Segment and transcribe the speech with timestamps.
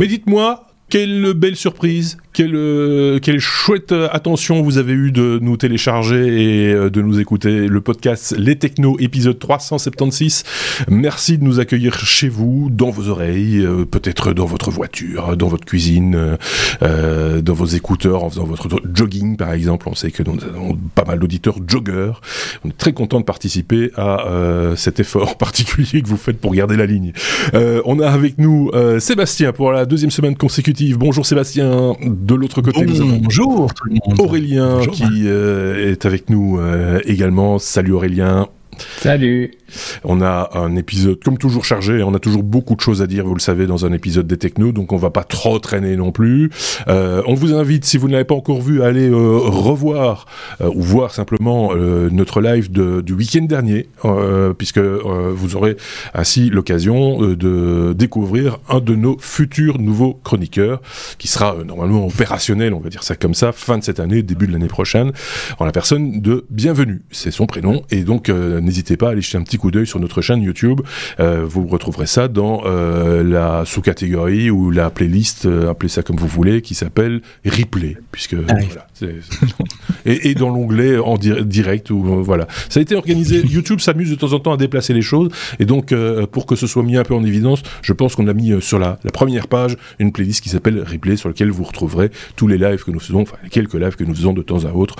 [0.00, 5.58] Mais dites-moi, quelle belle surprise, quelle, euh, quelle chouette attention vous avez eu de nous
[5.58, 10.44] télécharger et euh, de nous écouter le podcast Les Technos épisode 376.
[10.88, 15.48] Merci de nous accueillir chez vous, dans vos oreilles, euh, peut-être dans votre voiture, dans
[15.48, 16.38] votre cuisine,
[16.80, 19.90] dans vos écouteurs, en faisant votre jogging par exemple.
[19.90, 22.22] On sait que nous avons pas mal d'auditeurs joggeurs.
[22.64, 24.24] On est très content de participer à
[24.76, 27.12] cet effort particulier que vous faites pour garder la ligne.
[27.52, 31.94] on a avec nous Sébastien pour la deuxième semaine consécutive Bonjour Sébastien.
[32.36, 34.20] L'autre côté, Bonjour tout le monde.
[34.20, 37.58] Aurélien qui euh, est avec nous euh, également.
[37.58, 38.48] Salut Aurélien.
[38.98, 39.52] Salut.
[40.04, 43.26] On a un épisode comme toujours chargé, on a toujours beaucoup de choses à dire,
[43.26, 46.12] vous le savez, dans un épisode des technos, donc on va pas trop traîner non
[46.12, 46.50] plus.
[46.88, 50.26] Euh, on vous invite, si vous ne l'avez pas encore vu, à aller euh, revoir
[50.60, 51.70] euh, ou voir simplement
[52.10, 53.88] notre live de, du week-end dernier,
[54.58, 55.76] puisque vous aurez
[56.14, 60.80] ainsi l'occasion de découvrir un de nos futurs nouveaux chroniqueurs,
[61.18, 64.46] qui sera normalement opérationnel, on va dire ça comme ça, fin de cette année, début
[64.46, 65.12] de l'année prochaine,
[65.58, 69.38] en la personne de Bienvenue, c'est son prénom, et donc n'hésitez pas à aller jeter
[69.38, 70.80] un petit coup d'œil sur notre chaîne YouTube.
[71.20, 76.16] Euh, vous retrouverez ça dans euh, la sous-catégorie ou la playlist, euh, appelez ça comme
[76.16, 78.86] vous voulez, qui s'appelle Replay, puisque ah voilà,
[80.04, 82.46] et, dans l'onglet en direct ou voilà.
[82.68, 83.44] Ça a été organisé.
[83.46, 85.94] YouTube s'amuse de temps en temps à déplacer les choses, et donc
[86.32, 88.78] pour que ce soit mis un peu en évidence, je pense qu'on a mis sur
[88.78, 92.58] la, la première page une playlist qui s'appelle Replay, sur laquelle vous retrouverez tous les
[92.58, 94.96] lives que nous faisons, enfin quelques lives que nous faisons de temps à autre.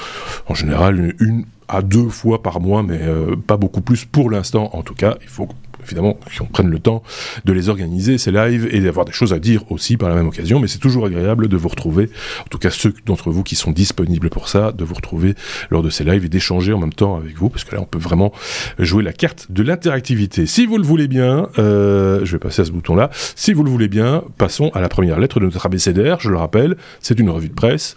[0.46, 4.70] En général, une à deux fois par mois, mais euh, pas beaucoup plus pour l'instant.
[4.72, 5.48] En tout cas, il faut
[5.84, 7.02] évidemment qu'on prenne le temps
[7.44, 10.26] de les organiser, ces lives, et d'avoir des choses à dire aussi par la même
[10.26, 10.58] occasion.
[10.60, 12.10] Mais c'est toujours agréable de vous retrouver,
[12.40, 15.34] en tout cas ceux d'entre vous qui sont disponibles pour ça, de vous retrouver
[15.70, 17.86] lors de ces lives et d'échanger en même temps avec vous, parce que là, on
[17.86, 18.32] peut vraiment
[18.78, 20.46] jouer la carte de l'interactivité.
[20.46, 23.10] Si vous le voulez bien, euh, je vais passer à ce bouton-là.
[23.36, 26.18] Si vous le voulez bien, passons à la première lettre de notre abécédaire.
[26.20, 27.96] Je le rappelle, c'est une revue de presse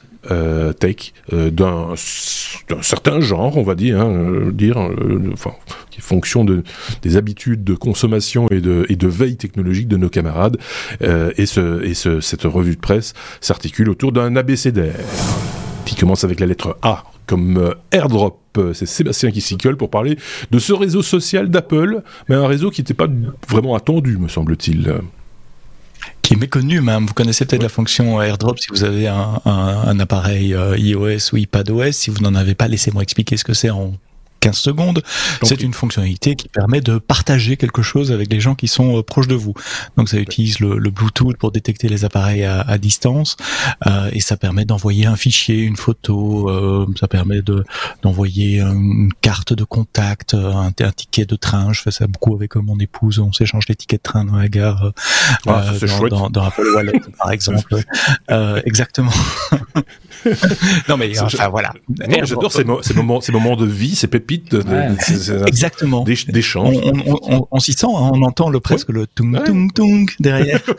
[0.79, 1.94] tech euh, d'un
[2.81, 4.78] certain genre, on va dire, hein, euh, dire
[5.31, 5.53] enfin,
[5.89, 6.63] qui fonction de,
[7.01, 10.57] des habitudes de consommation et de, et de veille technologique de nos camarades.
[11.01, 14.95] et ce, et ce, cette revue de presse s'articule autour d'un abécédaire
[15.85, 18.40] qui commence avec la lettre A comme airdrop.
[18.73, 20.17] C'est Sébastien qui s'y colle pour parler
[20.51, 23.07] de ce réseau social d'Apple, mais un réseau qui n'était pas
[23.50, 24.94] vraiment attendu, me semble-t-il
[26.22, 27.06] qui est méconnu même.
[27.06, 31.38] Vous connaissez peut-être la fonction AirDrop si vous avez un, un appareil euh, iOS ou
[31.38, 31.91] iPadOS.
[31.91, 33.94] Si vous n'en avez pas, laissez-moi expliquer ce que c'est en
[34.43, 35.01] 15 secondes.
[35.41, 39.01] C'est une fonctionnalité qui permet de partager quelque chose avec les gens qui sont euh,
[39.01, 39.53] proches de vous.
[39.95, 43.37] Donc ça utilise le, Bluetooth pour détecter les appareils à, à distance
[43.87, 47.63] euh, et ça permet d'envoyer un fichier, une photo, euh, ça permet de
[48.01, 51.71] d'envoyer une carte de contact, un, un, ticket de train.
[51.71, 53.19] Je fais ça beaucoup avec mon épouse.
[53.19, 54.91] On s'échange les tickets de train dans la gare
[55.47, 57.77] ah, dans, dans, dans, Apple Wallet par exemple.
[58.65, 59.13] exactement.
[60.89, 61.71] non mais enfin voilà.
[62.23, 64.32] J'adore ces, ces, moments, ces moments de vie, ces pépites
[65.47, 66.03] Exactement.
[66.03, 66.77] d'échange.
[67.51, 70.61] On, s'y sent, hein, on entend le presque le tung tung tung derrière.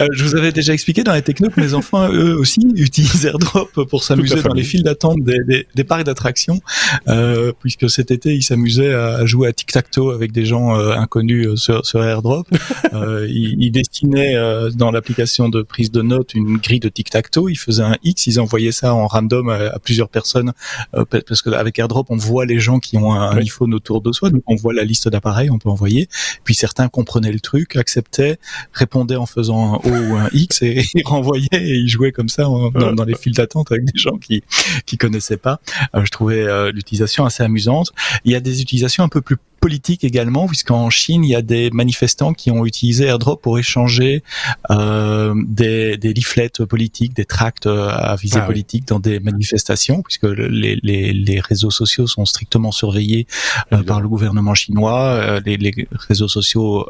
[0.00, 3.24] Euh, je vous avais déjà expliqué dans les techno que mes enfants eux aussi utilisent
[3.24, 6.60] AirDrop pour s'amuser dans les files d'attente des, des, parcs d'attractions,
[7.08, 10.78] euh, puisque cet été ils s'amusaient à, jouer à tic tac toe avec des gens
[10.78, 12.46] euh, inconnus sur, sur AirDrop.
[12.92, 14.34] ils, ils, destinaient
[14.74, 17.96] dans l'application de prise de notes une grille de tic tac toe, ils faisaient un
[18.04, 20.52] X, ils envoyaient ça en random à plusieurs personnes
[20.92, 24.42] parce qu'avec AirDrop, on voit les gens qui ont un iPhone autour de soi, donc
[24.46, 26.08] on voit la liste d'appareils, on peut envoyer.
[26.44, 28.38] Puis certains comprenaient le truc, acceptaient,
[28.72, 32.44] répondaient en faisant un O ou un X et, renvoyaient et ils jouaient comme ça
[32.44, 34.42] dans, les files d'attente avec des gens qui
[34.84, 35.60] qui connaissaient pas.
[35.94, 37.92] Euh, je trouvais euh, l'utilisation assez amusante.
[38.24, 41.42] Il y a des utilisations un peu plus politique également, puisqu'en Chine, il y a
[41.42, 44.22] des manifestants qui ont utilisé AirDrop pour échanger
[44.70, 50.02] euh, des, des leaflets politiques, des tracts euh, à visée ah politique dans des manifestations,
[50.02, 53.26] puisque les, les, les, réseaux sociaux sont strictement surveillés
[53.72, 55.00] euh, par le gouvernement chinois.
[55.00, 56.88] Euh, les, les, réseaux sociaux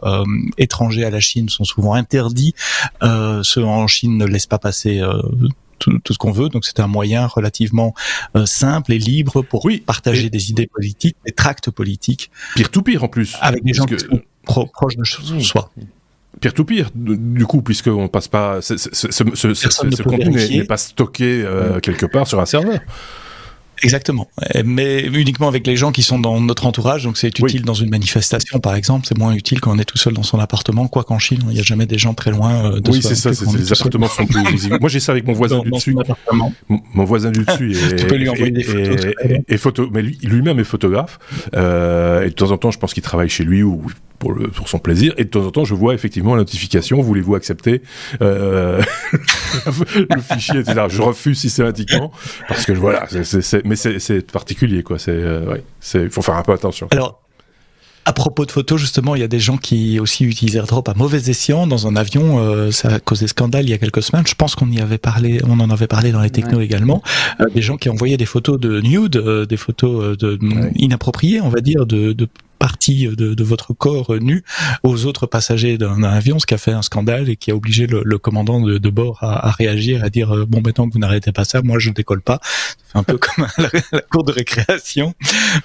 [0.59, 2.55] étrangers à la Chine sont souvent interdits.
[3.03, 5.03] ceux en Chine ne laissent pas passer
[5.79, 6.49] tout, ce qu'on veut.
[6.49, 7.95] Donc c'était un moyen relativement
[8.37, 12.31] euh, simple et libre pour oui, partager des idées politiques, des tracts politiques.
[12.55, 13.37] Pire tout pire en plus.
[13.41, 15.05] Avec des gens qui sont proches de
[15.41, 15.71] soi.
[16.41, 21.81] Pire tout pire, du coup, puisqu'on passe pas, ce, ce, contenu n'est pas stocké euh,
[21.81, 22.81] quelque part sur un serveur.
[23.83, 24.29] Exactement,
[24.65, 27.05] mais uniquement avec les gens qui sont dans notre entourage.
[27.05, 29.07] Donc c'est utile dans une manifestation, par exemple.
[29.07, 30.89] C'est moins utile quand on est tout seul dans son appartement.
[30.89, 33.15] Quoi qu'en Chine, il n'y a jamais des gens très loin euh, de Oui, c'est
[33.15, 33.31] ça.
[33.31, 34.79] Les appartements sont plus visibles.
[34.81, 35.95] Moi, j'ai ça avec mon voisin du dessus.
[36.69, 39.15] Mon, voisin du dessus est, tu peux lui envoyer des photos.
[39.49, 41.19] Et, photo, mais lui, lui-même est photographe.
[41.55, 43.83] Euh, et de temps en temps, je pense qu'il travaille chez lui ou
[44.19, 45.15] pour, le, pour son plaisir.
[45.17, 47.83] Et de temps en temps, je vois effectivement la notification, voulez-vous accepter
[48.21, 48.83] euh,
[49.67, 50.87] le fichier, etc.
[50.89, 52.13] Je refuse systématiquement
[52.49, 53.07] parce que voilà,
[53.65, 54.99] mais c'est particulier, quoi.
[54.99, 56.89] C'est, euh, ouais, faut faire un peu attention.
[56.91, 57.21] Alors,
[58.07, 60.95] à propos de photos, justement, il y a des gens qui aussi utilisent AirDrop à
[60.95, 62.39] mauvais escient dans un avion.
[62.39, 64.25] Euh, ça a causé scandale il y a quelques semaines.
[64.29, 67.03] Je pense qu'on y avait parlé, on en avait parlé dans les technos également.
[67.41, 70.39] Euh, des gens qui envoyaient des photos de nude, euh, des photos de
[70.77, 74.43] inappropriées, on va dire, de, de partie de, de, votre corps nu
[74.83, 77.87] aux autres passagers d'un avion, ce qui a fait un scandale et qui a obligé
[77.87, 80.93] le, le commandant de, de bord à, à, réagir, à dire euh, bon maintenant que
[80.93, 82.41] vous n'arrêtez pas ça, moi je ne décolle pas.
[82.91, 85.15] C'est un peu comme la, la, cour de récréation.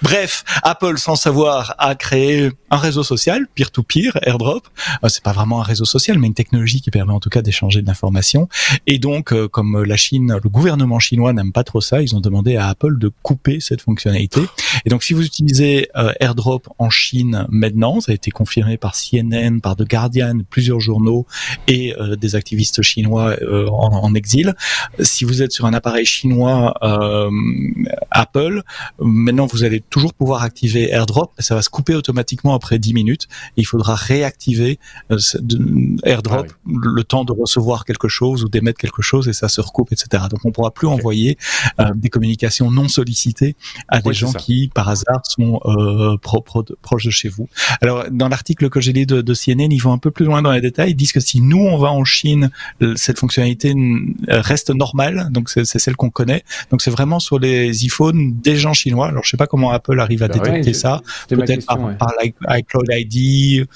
[0.02, 4.68] Bref, Apple sans savoir a créé un réseau social peer-to-peer, AirDrop.
[5.04, 7.42] Euh, c'est pas vraiment un réseau social, mais une technologie qui permet en tout cas
[7.42, 8.48] d'échanger de l'information.
[8.86, 12.20] Et donc, euh, comme la Chine, le gouvernement chinois n'aime pas trop ça, ils ont
[12.20, 14.40] demandé à Apple de couper cette fonctionnalité.
[14.84, 15.88] Et donc, si vous utilisez
[16.20, 18.00] AirDrop Chine maintenant.
[18.00, 21.26] Ça a été confirmé par CNN, par The Guardian, plusieurs journaux
[21.68, 24.54] et euh, des activistes chinois euh, en, en, exil.
[25.00, 27.30] Si vous êtes sur un appareil chinois euh,
[28.10, 28.62] Apple,
[29.00, 31.32] maintenant vous allez toujours pouvoir activer AirDrop.
[31.38, 33.28] Ça va se couper automatiquement après 10 minutes.
[33.56, 34.78] Il faudra réactiver
[35.10, 35.18] euh,
[36.04, 36.74] AirDrop ah oui.
[36.82, 40.24] le temps de recevoir quelque chose ou d'émettre quelque chose et ça se recoupe, etc.
[40.30, 40.96] Donc on pourra plus okay.
[40.96, 41.38] envoyer
[41.80, 43.56] euh, des communications non sollicitées
[43.88, 45.60] à des gens qui par hasard sont
[46.22, 47.48] propres proche de chez vous.
[47.80, 50.42] Alors, dans l'article que j'ai lu de, de, CNN, ils vont un peu plus loin
[50.42, 50.90] dans les détails.
[50.90, 52.50] Ils disent que si nous, on va en Chine,
[52.96, 53.74] cette fonctionnalité
[54.28, 55.28] reste normale.
[55.30, 56.44] Donc, c'est celle qu'on connaît.
[56.70, 59.08] Donc, c'est vraiment sur les iPhones des gens chinois.
[59.08, 61.00] Alors, je sais pas comment Apple arrive à bah détecter ouais, ça.
[61.28, 61.94] Peut-être par, ouais.
[61.94, 62.12] par
[62.56, 63.66] iCloud ID.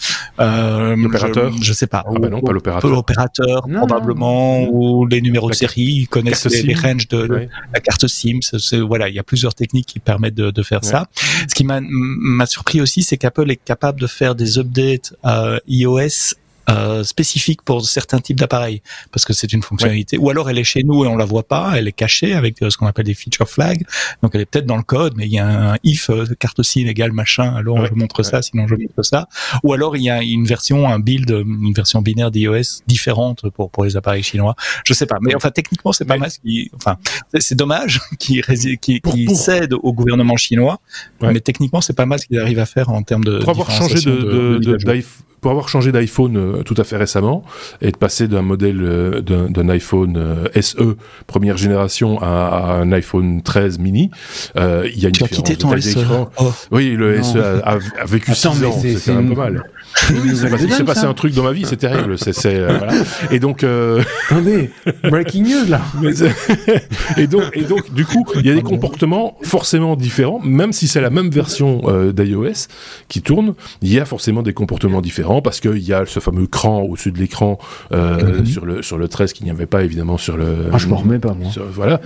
[0.40, 1.52] Euh, l'opérateur.
[1.52, 2.04] Je, je, sais pas.
[2.06, 2.90] Ah bah non, pas l'opérateur.
[2.90, 4.70] L'opérateur, probablement, non.
[4.70, 5.82] ou les numéros la de série.
[5.82, 7.48] Ils connaissent les, les, ranges de, ouais.
[7.72, 8.40] la carte SIM.
[8.86, 11.06] voilà, il y a plusieurs techniques qui permettent de, de faire ça.
[11.48, 16.34] Ce qui m'a surpris aussi, c'est qu'Apple est capable de faire des updates euh, iOS
[16.68, 18.82] euh, spécifique pour certains types d'appareils
[19.12, 20.18] parce que c'est une fonctionnalité.
[20.18, 20.24] Ouais.
[20.24, 22.60] ou alors elle est chez nous et on la voit pas elle est cachée avec
[22.60, 23.86] euh, ce qu'on appelle des feature flags.
[24.20, 26.60] Donc elle est peut-être dans le code mais il y a un if euh, carte
[26.64, 27.88] SIM égale machin alors ouais.
[27.88, 28.24] je montre ouais.
[28.24, 29.28] ça sinon je montre ça.
[29.62, 33.70] Ou alors il y a une version un build une version binaire d'iOS différente pour
[33.70, 34.56] pour les appareils chinois.
[34.84, 35.18] Je sais pas.
[35.20, 36.98] Mais enfin techniquement c'est pas mal qui enfin
[37.38, 38.42] c'est dommage qui
[38.80, 40.80] qui, qui cède au gouvernement chinois.
[41.20, 43.70] Mais techniquement c'est pas mal ce qu'ils arrivent à faire en termes de pour avoir
[43.70, 45.02] changé de, de, de, de
[45.40, 47.44] pour avoir changé d'iPhone euh, tout à fait récemment
[47.80, 50.96] et de passer d'un modèle euh, d'un iPhone euh, SE
[51.26, 54.10] première génération à, à, un iPhone 13 mini,
[54.56, 55.32] euh, il y a une tu différence.
[55.38, 55.98] As quitté ton SE.
[56.38, 56.52] Oh.
[56.70, 57.22] Oui, le non.
[57.22, 59.62] SE a, a, a vécu 6 ans, c'était un peu mal.
[60.24, 60.36] Il
[60.72, 62.18] s'est passé un truc dans ma vie, c'est terrible.
[62.18, 62.92] C'est, euh, voilà.
[63.30, 63.64] Et donc.
[63.64, 64.02] Euh...
[64.30, 64.70] Attendez,
[65.04, 65.80] breaking news là.
[67.16, 70.88] et donc, et donc, du coup, il y a des comportements forcément différents, même si
[70.88, 72.68] c'est la même version euh, d'iOS
[73.08, 73.54] qui tourne.
[73.82, 77.12] Il y a forcément des comportements différents parce qu'il y a ce fameux cran au-dessus
[77.12, 77.58] de l'écran
[77.92, 78.46] euh, mm -hmm.
[78.46, 80.68] sur le sur le 13 qu'il n'y avait pas évidemment sur le.
[80.72, 81.50] Ah, je m'en remets pas moi.
[81.50, 82.00] Sur, voilà.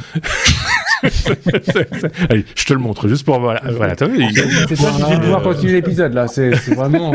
[2.29, 3.63] Allez, je te le montre juste pour voilà.
[3.73, 4.23] voilà t'as vu
[4.69, 6.27] C'est toi qui de pouvoir continuer l'épisode là.
[6.29, 7.15] C'est vraiment.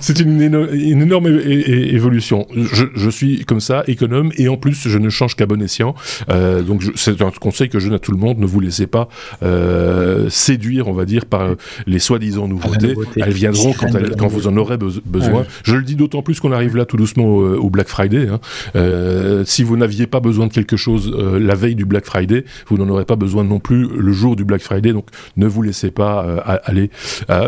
[0.00, 2.46] C'est une, énorme évolution.
[2.94, 5.94] Je, suis comme ça, économe, et en plus, je ne change qu'à bon escient.
[6.30, 8.38] Euh, donc, c'est un conseil que je donne à tout le monde.
[8.38, 9.08] Ne vous laissez pas
[9.42, 11.54] euh, séduire, on va dire, par
[11.86, 12.88] les soi-disant nouveautés.
[12.88, 13.22] nouveauté.
[13.24, 15.44] Elles viendront quand, vous en aurez be besoin.
[15.64, 18.28] Je le dis d'autant plus qu'on arrive là tout doucement au, Black Friday.
[18.28, 18.40] Hein.
[18.76, 22.44] Euh, si vous n'aviez pas besoin de quelque chose euh, la veille du Black Friday,
[22.68, 24.92] vous n'en aurez pas besoin non plus le jour du Black Friday.
[24.92, 26.90] Donc, ne vous laissez pas euh, aller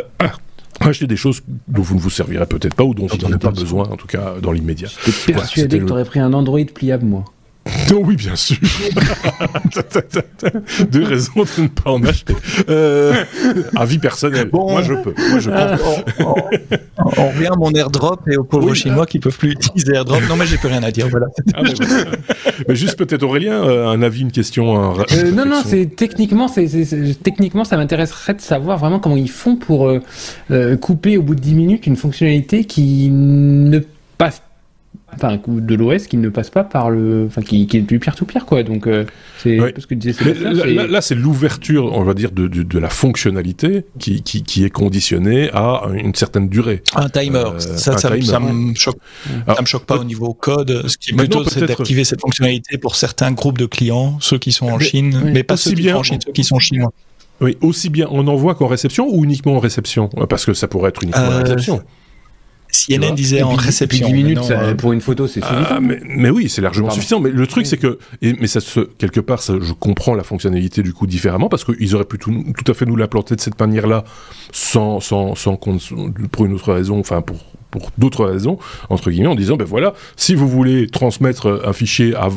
[0.81, 3.39] acheter des choses dont vous ne vous servirez peut-être pas ou dont vous n'en avez
[3.39, 4.89] pas besoin, en tout cas dans l'immédiat.
[5.05, 7.25] J'étais persuadé voilà, que tu aurais pris un Android pliable, moi.
[7.93, 8.57] Oh oui, bien sûr.
[10.93, 12.37] Deux raisons de ne pas en acheter.
[12.69, 13.25] Euh,
[13.77, 14.49] avis personnel.
[14.49, 15.13] Bon, moi, je peux.
[15.31, 15.57] Moi, je peux.
[16.21, 16.35] on, on,
[17.17, 20.23] on, revient à mon airdrop et aux pauvres oui, Chinois qui peuvent plus utiliser airdrop.
[20.29, 21.09] Non, mais j'ai plus rien à dire.
[21.09, 21.27] Voilà.
[21.55, 21.73] Ah, mais,
[22.69, 24.77] mais, juste peut-être Aurélien, euh, un avis, une question.
[24.77, 25.01] Un...
[25.13, 26.69] Euh, non, non, c'est techniquement, c'est
[27.23, 30.01] techniquement, ça m'intéresserait de savoir vraiment comment ils font pour euh,
[30.51, 33.81] euh, couper au bout de 10 minutes une fonctionnalité qui ne
[34.19, 34.43] passe
[35.15, 38.15] enfin de l'OS qui ne passe pas par le enfin qui, qui est du pire
[38.15, 38.63] tout pire quoi.
[38.63, 39.05] Donc euh,
[39.39, 39.73] c'est ouais.
[39.73, 43.85] que disais là, là, là c'est l'ouverture on va dire de, de, de, la fonctionnalité
[43.99, 46.83] qui, qui, qui, est conditionnée à une certaine durée.
[46.95, 47.39] Un timer.
[47.39, 48.23] Euh, ça, un ça, timer.
[48.23, 48.99] ça me choque.
[49.47, 50.89] Alors, ça me choque pas au niveau code.
[50.89, 54.53] Ce qui est plutôt c'est d'activer cette fonctionnalité pour certains groupes de clients ceux qui
[54.53, 56.45] sont en mais, Chine mais, mais pas ceux qui bien, sont en Chine ceux qui
[56.45, 56.93] sont chinois.
[57.41, 60.91] Oui aussi bien en envoi qu'en réception ou uniquement en réception parce que ça pourrait
[60.91, 61.83] être uniquement euh, en réception
[62.73, 64.09] CNN disait en réception.
[64.09, 65.67] 10 minutes pour une photo, c'est suffisant.
[65.69, 67.21] Ah, mais, mais, oui, c'est largement suffisant.
[67.21, 70.23] Mais le truc, c'est que, et, mais ça se, quelque part, ça, je comprends la
[70.23, 73.41] fonctionnalité du coup différemment parce qu'ils auraient pu tout, tout, à fait nous l'implanter de
[73.41, 74.05] cette manière-là,
[74.53, 77.39] sans, sans, sans, pour une autre raison, enfin pour
[77.71, 78.59] pour d'autres raisons,
[78.89, 82.29] entre guillemets, en disant, ben voilà, si vous voulez transmettre un fichier à,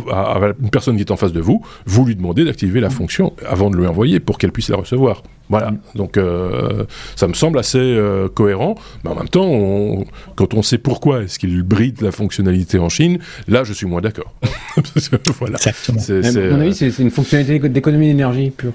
[0.62, 3.70] une personne qui est en face de vous, vous lui demandez d'activer la fonction avant
[3.70, 5.24] de lui envoyer pour qu'elle puisse la recevoir.
[5.50, 5.80] Voilà, mm.
[5.96, 6.86] donc euh,
[7.16, 10.04] ça me semble assez euh, cohérent, mais en même temps,
[10.36, 14.02] quand on sait pourquoi est-ce qu'il bride la fonctionnalité en Chine, là je suis moins
[14.02, 14.34] d'accord.
[15.40, 15.56] voilà.
[15.56, 16.00] Exactement.
[16.00, 18.74] à mon avis, c'est une fonctionnalité d'économie d'énergie pure.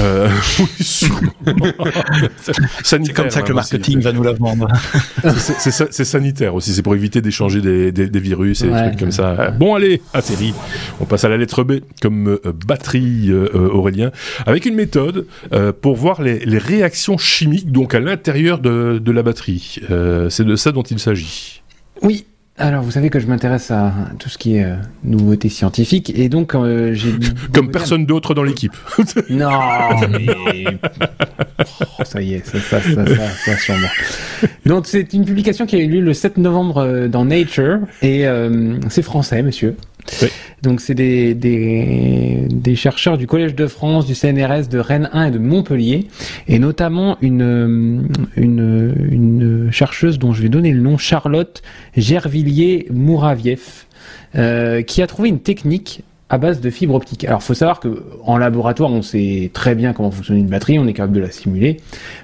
[0.00, 1.32] Euh, oui, sûrement.
[2.82, 4.68] c'est comme ça que le marketing va nous la vendre.
[5.24, 9.50] c'est sanitaire aussi, c'est pour éviter d'échanger des, des, virus et des trucs comme ça.
[9.52, 10.54] Bon, allez, série
[11.00, 14.10] On passe à la lettre B, comme euh, batterie, euh, Aurélien,
[14.46, 15.26] avec une méthode
[15.80, 19.80] pour voir les, les, réactions chimiques donc à l'intérieur de, de, la batterie.
[20.28, 21.62] c'est de ça dont il s'agit.
[22.02, 22.26] Oui,
[22.58, 26.28] alors, vous savez que je m'intéresse à tout ce qui est euh, nouveauté scientifique, et
[26.28, 27.14] donc euh, j'ai...
[27.54, 28.74] Comme personne d'autre dans l'équipe.
[29.30, 29.48] non,
[30.10, 30.26] mais...
[31.98, 33.88] Oh, ça y est, ça, ça, ça, ça, sûrement.
[34.66, 38.26] Donc, c'est une publication qui a eu lieu le 7 novembre euh, dans Nature, et
[38.90, 39.76] c'est français, monsieur.
[40.62, 45.38] Donc c'est des, chercheurs du Collège de France, du CNRS, de Rennes 1 et de
[45.38, 46.06] Montpellier,
[46.48, 48.08] et notamment une,
[49.70, 51.62] chercheuse dont je vais donner le nom, Charlotte
[51.96, 53.86] Gervillier-Mouravieff,
[54.36, 57.24] euh, qui a trouvé une technique à base de fibre optique.
[57.24, 60.86] Alors, faut savoir que en laboratoire, on sait très bien comment fonctionne une batterie, on
[60.86, 61.78] est capable de la simuler.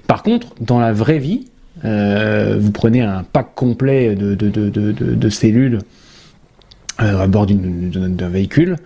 [0.07, 1.47] Par contre, dans la vraie vie,
[1.85, 5.81] euh, vous prenez un pack complet de cellules
[7.01, 8.77] euh, à bord d'un véhicule.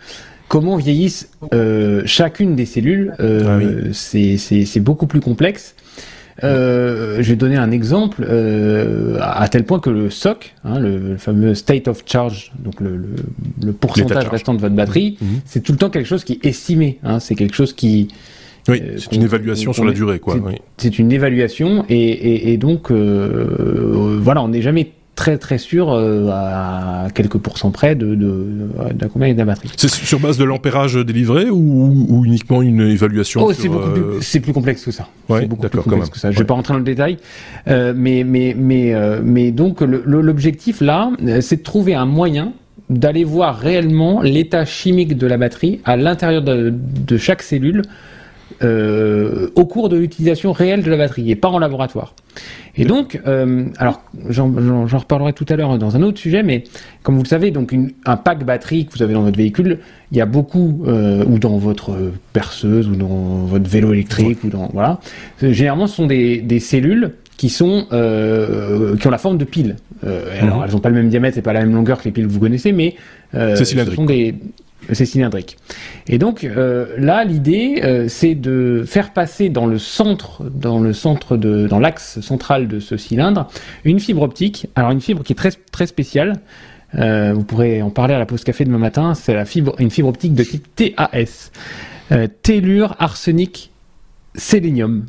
[0.50, 5.76] Comment vieillissent euh, chacune des cellules euh, ah C'est beaucoup plus complexe.
[6.42, 11.18] Euh, je vais donner un exemple, euh, à tel point que le SOC, hein, le,
[11.18, 13.08] fameux state of charge, donc le, le,
[13.62, 15.24] le pourcentage restant de votre batterie, mmh.
[15.24, 15.40] Mmh.
[15.44, 16.98] c'est tout le temps quelque chose qui est estimé.
[17.04, 18.08] Hein, c'est quelque chose qui
[18.68, 20.36] oui, c'est une évaluation sur la durée, quoi.
[20.78, 24.90] C'est une évaluation, et, et, et donc voilà, on n'est jamais
[25.20, 28.46] très très sûr euh, à quelques pourcents près de, de,
[28.94, 29.70] de, combien de la batterie.
[29.76, 34.40] C'est sur base de l'ampérage délivré ou, ou, uniquement une évaluation oh, c'est euh, plus,
[34.40, 35.08] plus, complexe que ça.
[35.28, 36.30] c'est beaucoup plus complexe que ça.
[36.30, 37.18] Je vais pas rentrer dans le détail,
[37.68, 41.10] euh, mais mais mais mais donc l'objectif là,
[41.42, 42.54] c'est de trouver un moyen
[42.88, 47.82] d'aller voir réellement l'état chimique de la batterie à l'intérieur de, de, chaque cellule
[48.62, 52.14] euh, au cours de l'utilisation réelle de la batterie et pas en laboratoire.
[52.76, 56.64] Et donc, euh, alors j'en reparlerai tout à l'heure dans un autre sujet, mais
[57.02, 59.78] comme vous le savez, donc une, un pack batterie que vous avez dans votre véhicule,
[60.12, 61.96] il y a beaucoup, euh, ou dans votre
[62.32, 65.00] perceuse, ou dans votre vélo électrique, ou dans voilà.
[65.42, 69.76] Généralement, ce sont des, des cellules qui sont euh, qui ont la forme de piles.
[70.04, 70.64] Euh, alors, mhm.
[70.66, 72.32] elles n'ont pas le même diamètre et pas la même longueur que les piles que
[72.32, 72.96] vous connaissez, mais
[73.34, 74.34] euh, ce sont des
[74.92, 75.56] c'est cylindrique.
[76.08, 80.92] Et donc euh, là, l'idée, euh, c'est de faire passer dans le centre, dans le
[80.92, 83.48] centre de, dans l'axe central de ce cylindre,
[83.84, 84.68] une fibre optique.
[84.74, 86.40] Alors une fibre qui est très très spéciale.
[86.96, 89.14] Euh, vous pourrez en parler à la pause café demain matin.
[89.14, 91.50] C'est la fibre, une fibre optique de type TAS,
[92.42, 93.70] tellure arsenic
[94.34, 95.06] sélénium.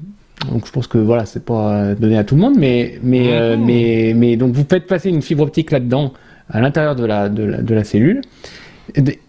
[0.52, 3.64] Donc je pense que voilà, c'est pas donné à tout le monde, mais mais mmh.
[3.64, 6.14] mais mais donc vous faites passer une fibre optique là-dedans
[6.50, 8.22] à l'intérieur de la, de la de la cellule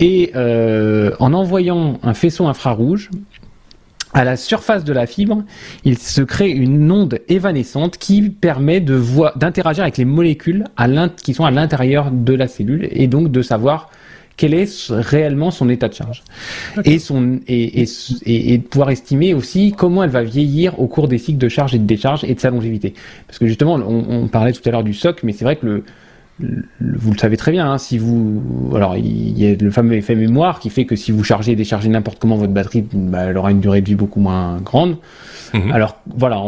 [0.01, 3.11] et euh, en envoyant un faisceau infrarouge
[4.15, 5.43] à la surface de la fibre,
[5.85, 9.01] il se crée une onde évanescente qui permet de
[9.39, 10.65] d'interagir avec les molécules
[11.23, 13.91] qui sont à l'intérieur de la cellule et donc de savoir
[14.37, 16.23] quel est réellement son état de charge
[16.85, 17.85] et, son, et,
[18.27, 21.75] et, de pouvoir estimer aussi comment elle va vieillir au cours des cycles de charge
[21.75, 22.95] et de décharge et de sa longévité.
[23.27, 25.67] Parce que justement, on, on parlait tout à l'heure du SOC, mais c'est vrai que
[25.67, 25.85] le,
[26.41, 30.15] vous le savez très bien, hein, si vous, alors il y a le fameux effet
[30.15, 33.37] mémoire qui fait que si vous chargez et déchargez n'importe comment votre batterie, bah, elle
[33.37, 34.97] aura une durée de vie beaucoup moins grande.
[35.55, 35.71] Mhm.
[35.71, 36.43] Alors voilà,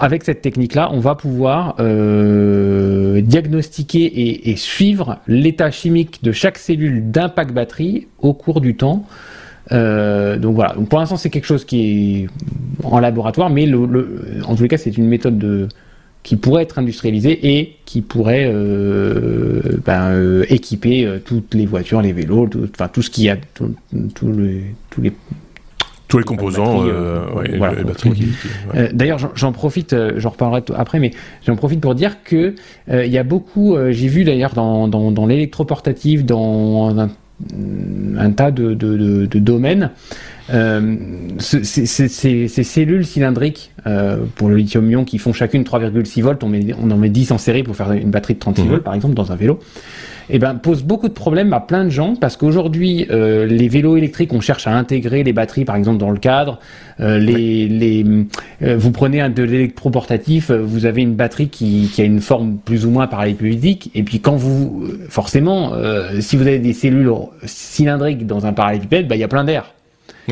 [0.00, 6.58] avec cette technique-là, on va pouvoir euh, diagnostiquer et, et suivre l'état chimique de chaque
[6.58, 9.06] cellule d'un pack batterie au cours du temps.
[9.72, 12.26] Euh, donc voilà, donc pour l'instant c'est quelque chose qui est
[12.84, 15.68] en laboratoire, mais le, le, en tous les cas c'est une méthode de,
[16.22, 22.02] qui pourrait être industrialisé et qui pourrait euh, ben, euh, équiper euh, toutes les voitures,
[22.02, 23.74] les vélos, tout, enfin tout ce qui a, tout,
[24.32, 25.12] les, tous les
[26.08, 26.84] tous les composants,
[28.92, 31.12] D'ailleurs, j'en profite, j'en reparlerai après, mais
[31.46, 32.56] j'en profite pour dire que
[32.88, 36.98] il y a beaucoup, j'ai vu d'ailleurs dans, dans, dans l'électroportatif, dans
[38.18, 39.90] un, tas de, de, de, de domaines,
[41.38, 43.72] ces, cellules cylindriques
[44.36, 47.38] pour le lithium-ion qui font chacune 3,6 volts, on, met, on en met 10 en
[47.38, 48.68] série pour faire une batterie de 36 mmh.
[48.68, 49.60] volts par exemple dans un vélo
[50.32, 53.96] eh ben, pose beaucoup de problèmes à plein de gens parce qu'aujourd'hui, euh, les vélos
[53.96, 56.60] électriques, on cherche à intégrer les batteries, par exemple, dans le cadre.
[57.00, 58.06] Euh, les, les,
[58.62, 62.58] euh, vous prenez un de l'électroportatif, vous avez une batterie qui, qui, a une forme
[62.64, 65.72] plus ou moins parallélépipédique, et puis quand vous, forcément,
[66.20, 67.10] si vous avez des cellules
[67.44, 69.72] cylindriques dans un parallélépipède, bah, il y a plein d'air.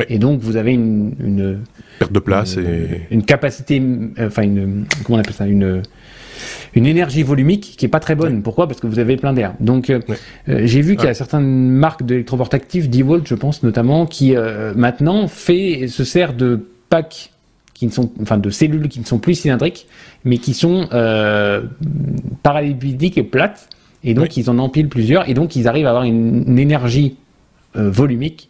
[0.08, 1.60] Et donc vous avez une, une
[1.98, 3.82] perte de place une, et une capacité,
[4.20, 5.82] enfin une comment on appelle ça, une
[6.74, 8.42] une énergie volumique qui est pas très bonne.
[8.42, 8.66] Pourquoi?
[8.68, 9.54] Parce que vous avez plein d'air.
[9.60, 10.00] Donc euh,
[10.48, 14.72] euh, j'ai vu qu'il y a certaines marques d'électroportatifs, D-Volt je pense notamment, qui euh,
[14.74, 17.30] maintenant fait se sert de packs
[17.74, 19.86] qui ne sont, enfin de cellules qui ne sont plus cylindriques,
[20.24, 21.62] mais qui sont euh,
[22.42, 23.68] parallélépipédiques et plates.
[24.04, 27.16] Et donc ils en empilent plusieurs, et donc ils arrivent à avoir une, énergie
[27.74, 28.48] volumique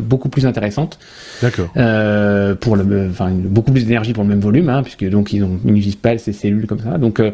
[0.00, 0.98] beaucoup plus intéressante.
[1.42, 1.68] D'accord.
[1.76, 5.42] Euh, pour le, enfin, beaucoup plus d'énergie pour le même volume, hein, puisque donc ils
[5.42, 6.98] ont, n'utilisent pas ces cellules comme ça.
[6.98, 7.30] Donc, euh,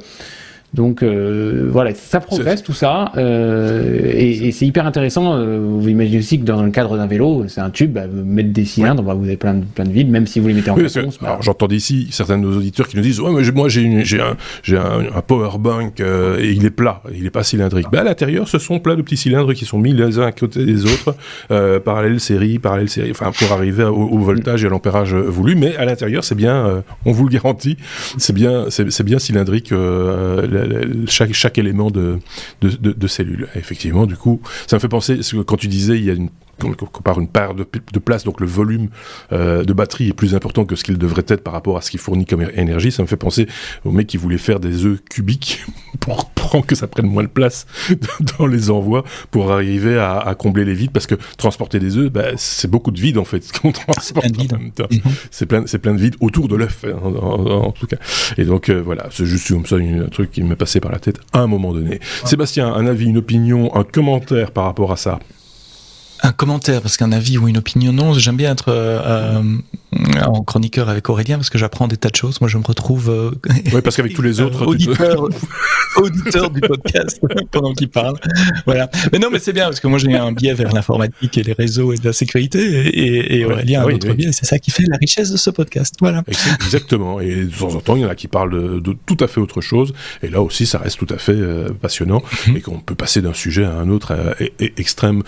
[0.73, 5.35] donc euh, voilà, ça progresse tout ça, euh, et, et c'est hyper intéressant.
[5.35, 8.53] Euh, vous imaginez aussi que dans le cadre d'un vélo, c'est un tube, bah, mettre
[8.53, 10.71] des cylindres, bah, vous avez plein de, plein de vide, même si vous les mettez
[10.71, 10.87] en oui,
[11.21, 14.37] bah, J'entends ici certains de nos auditeurs qui nous disent ouais, mais moi j'ai, un,
[14.77, 17.89] un, un power bank et il est plat, il est pas cylindrique.
[17.91, 20.33] Bah, à l'intérieur, ce sont plein de petits cylindres qui sont mis les uns à
[20.33, 21.17] côté des autres,
[21.81, 25.57] parallèle série, parallèle série, enfin pour arriver au, au voltage et à l'ampérage voulu.
[25.57, 27.77] Mais à l'intérieur, c'est bien, on vous le garantit,
[28.19, 29.73] c'est bien, c'est, c'est bien cylindrique
[31.09, 32.19] chaque, chaque élément de,
[32.63, 33.49] de, cellule.
[33.55, 37.19] effectivement, du coup, ça me fait penser, quand tu disais, il y a une compare
[37.21, 38.89] une part de, de, place, donc le volume
[39.33, 41.91] euh, de batterie est plus important que ce qu'il devrait être par rapport à ce
[41.91, 42.93] qu'il fournit comme énergie.
[42.93, 43.47] Ça me fait penser
[43.85, 45.65] au mec qui voulait faire des œufs cubiques
[46.01, 47.67] pour prendre que ça prenne moins de place
[48.39, 52.11] dans les envois pour arriver à, à combler les vides, parce que transporter des œufs,
[52.11, 54.27] bah, c'est beaucoup de vide en fait qu'on transporte.
[54.31, 55.01] Mhm.
[55.31, 57.97] C'est plein, c'est plein de vide autour de l'œuf hein, en, en, en, tout cas.
[58.37, 60.99] Et donc euh, voilà, c'est juste comme ça un truc qui m'est passé par la
[60.99, 62.01] tête à un moment donné.
[62.25, 65.19] Sébastien, un avis, une opinion, un commentaire par rapport à ça?
[66.23, 69.01] Un commentaire, parce qu'un avis ou une opinion, non, j'aime bien être euh,
[69.93, 72.41] euh, en chroniqueur avec Aurélien, parce que j'apprends des tas de choses.
[72.41, 73.11] Moi, je me retrouve...
[73.11, 73.31] Euh,
[73.73, 74.67] oui, parce qu'avec tous les autres...
[74.67, 75.29] auditeur,
[75.97, 78.17] auditeur du podcast pendant qu'il parle.
[78.67, 78.91] Voilà.
[79.13, 81.53] Mais non, mais c'est bien, parce que moi, j'ai un biais vers l'informatique et les
[81.53, 84.59] réseaux et de la sécurité, et, et Aurélien a un autre biais, et c'est ça
[84.59, 85.95] qui fait la richesse de ce podcast.
[86.01, 86.23] Voilà.
[86.27, 87.21] Exactement.
[87.21, 89.41] Et de temps en temps, il y en a qui parlent de, tout à fait
[89.41, 91.39] autre chose, et là aussi, ça reste tout à fait
[91.81, 92.57] passionnant, mm-hmm.
[92.57, 94.15] et qu'on peut passer d'un sujet à un autre
[94.77, 95.23] extrême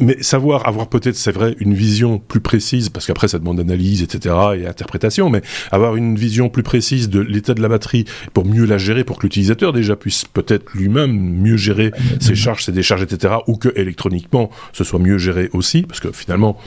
[0.00, 4.02] mais savoir avoir peut-être, c'est vrai, une vision plus précise, parce qu'après ça demande analyse,
[4.02, 8.46] etc., et interprétation, mais avoir une vision plus précise de l'état de la batterie pour
[8.46, 12.72] mieux la gérer, pour que l'utilisateur déjà puisse peut-être lui-même mieux gérer ses charges, ses
[12.72, 16.58] décharges, etc., ou que électroniquement ce soit mieux géré aussi, parce que finalement,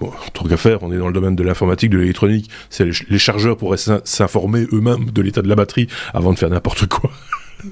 [0.00, 2.92] bon, tant qu'à faire, on est dans le domaine de l'informatique, de l'électronique, c'est les,
[3.08, 7.10] les chargeurs pourraient s'informer eux-mêmes de l'état de la batterie avant de faire n'importe quoi.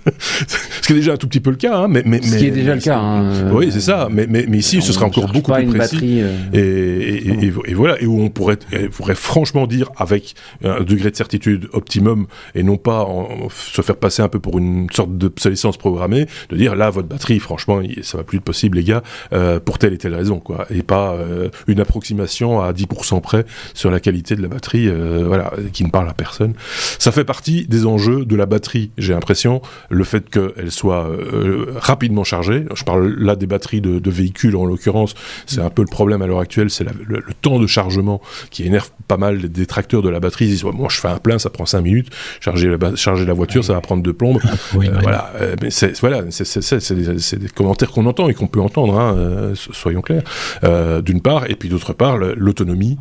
[0.19, 2.47] ce qui est déjà un tout petit peu le cas, hein, mais, mais, ce qui
[2.47, 2.99] est déjà le cas.
[2.99, 4.09] Hein, oui, c'est ça.
[4.11, 6.21] Mais, mais, mais ici, ce sera encore beaucoup plus précis.
[6.23, 6.37] Euh.
[6.53, 8.59] et, et, voilà, et où on pourrait,
[8.93, 13.07] pourrait franchement dire avec un degré de certitude optimum et non pas
[13.51, 17.39] se faire passer un peu pour une sorte d'obsolescence programmée, de dire là, votre batterie,
[17.39, 19.03] franchement, ça va plus être possible, les gars,
[19.33, 23.45] euh, pour telle et telle raison, quoi, et pas euh, une approximation à 10% près
[23.75, 24.89] sur la qualité de la batterie,
[25.27, 26.55] voilà, qui ne parle à personne.
[26.99, 31.75] Ça fait partie des enjeux de la batterie, j'ai l'impression le fait qu'elle soit euh,
[31.77, 32.65] rapidement chargée.
[32.75, 35.15] Je parle là des batteries de, de véhicules en l'occurrence.
[35.47, 38.65] C'est un peu le problème à l'heure actuelle, c'est le, le, temps de chargement qui
[38.67, 40.47] énerve pas mal les détracteurs de la batterie.
[40.47, 42.09] Ils disent moi je fais un plein, ça prend 5 minutes.
[42.41, 44.41] Charger la, charger la voiture, ça va prendre deux plombes.
[44.83, 48.99] Euh, voilà, mais c'est voilà, c'est des, des, commentaires qu'on entend et qu'on peut entendre.
[48.99, 50.23] Hein, euh, soyons clairs.
[50.65, 52.99] Euh, D'une part, et puis d'autre part, l'autonomie,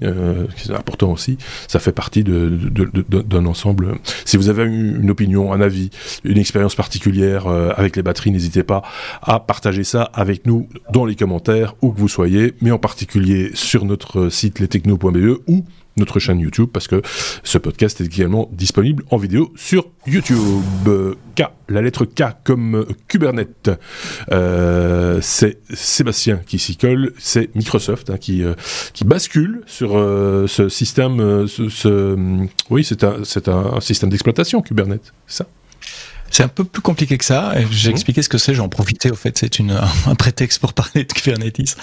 [0.55, 1.37] qui est important aussi.
[1.67, 3.95] Ça fait partie d'un ensemble.
[4.25, 5.89] Si vous avez une opinion, un avis,
[6.23, 8.81] une expérience particulière euh, avec les batteries, n'hésitez pas
[9.21, 13.51] à partager ça avec nous dans les commentaires, où que vous soyez, mais en particulier
[13.53, 15.65] sur notre site lestechno.be ou
[15.97, 17.01] notre chaîne YouTube parce que
[17.43, 20.63] ce podcast est également disponible en vidéo sur YouTube.
[21.35, 23.71] K, la lettre K comme Kubernetes.
[24.31, 28.53] Euh, c'est Sébastien qui s'y colle, c'est Microsoft hein, qui, euh,
[28.93, 31.47] qui bascule sur euh, ce système.
[32.69, 35.45] Oui, c'est un, un, un système d'exploitation Kubernetes, ça?
[36.31, 37.53] C'est un peu plus compliqué que ça.
[37.71, 37.95] J'ai mhm.
[37.95, 38.53] expliqué ce que c'est.
[38.53, 39.11] J'en profité.
[39.11, 39.71] Au fait, c'est une
[40.07, 41.75] un prétexte pour parler de Kubernetes.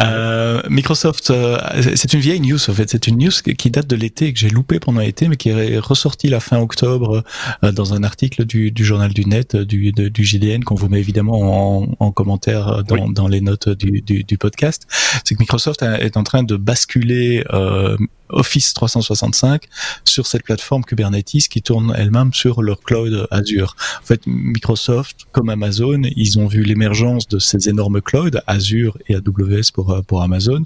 [0.00, 1.58] Euh, Microsoft, euh,
[1.94, 2.58] c'est une vieille news.
[2.68, 5.36] En fait, c'est une news qui date de l'été que j'ai loupé pendant l'été, mais
[5.36, 7.24] qui est ressortie la fin octobre
[7.62, 10.98] euh, dans un article du, du, journal du net, du, du GDN, qu'on vous met
[10.98, 14.86] évidemment en, en commentaire dans, dans, les notes du, du, du podcast.
[15.24, 17.96] C'est que Microsoft est en train de basculer euh,
[18.28, 19.64] Office 365
[20.04, 23.76] sur cette plateforme Kubernetes qui tourne elle-même sur leur cloud Azure.
[24.02, 29.16] En fait, Microsoft comme Amazon, ils ont vu l'émergence de ces énormes clouds, Azure et
[29.16, 30.62] AWS pour, pour Amazon,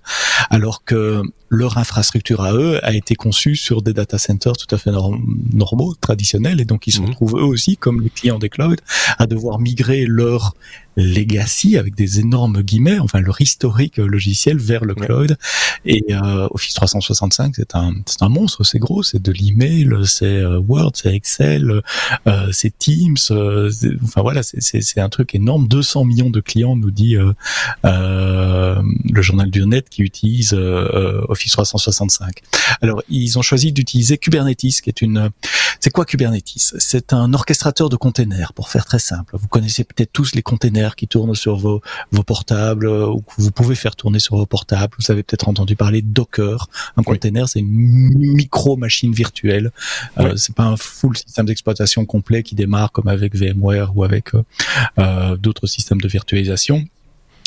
[0.50, 4.78] alors que leur infrastructure à eux a été conçue sur des data centers tout à
[4.78, 7.06] fait normaux, traditionnels, et donc ils se mhm.
[7.08, 8.76] retrouvent eux aussi, comme les clients des clouds,
[9.18, 10.54] à devoir migrer leur
[10.98, 15.36] legacy avec des énormes guillemets, enfin leur historique logiciel vers le cloud.
[15.84, 20.26] Et euh, Office 365, c'est un, c'est un monstre, c'est gros, c'est de l'email, c'est
[20.26, 21.82] euh, Word, c'est Excel,
[22.26, 23.70] euh, c'est Teams, euh,
[24.02, 25.68] enfin voilà, c'est, c'est, c'est un truc énorme.
[25.68, 27.16] 200 millions de clients nous dit
[27.84, 32.42] le journal du net qui utilise Office 365.
[32.80, 35.30] Alors ils ont choisi d'utiliser Kubernetes, qui est une,
[35.80, 36.74] c'est quoi Kubernetes?
[36.78, 39.36] C'est un orchestrateur de containers, pour faire très simple.
[39.38, 41.80] Vous connaissez peut-être tous les containers qui tournent sur vos,
[42.12, 44.94] vos portables euh, ou que vous pouvez faire tourner sur vos portables.
[44.98, 46.68] Vous avez peut-être entendu parler de Docker.
[46.96, 49.70] Un container, c'est une micro machine virtuelle.
[50.18, 54.34] Euh, c'est pas un full système d'exploitation complet qui démarre comme avec VMware ou avec
[54.34, 54.42] euh,
[54.98, 56.84] euh d'autres systèmes de virtualisation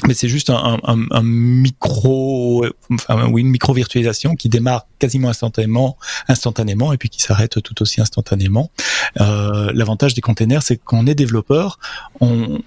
[0.07, 5.29] mais c'est juste un, un, un, micro, enfin oui, une micro virtualisation qui démarre quasiment
[5.29, 8.71] instantanément, instantanément, et puis qui s'arrête tout aussi instantanément.
[9.19, 11.77] Euh, L'avantage des containers, c'est qu'on est développeur,
[12.19, 12.61] on,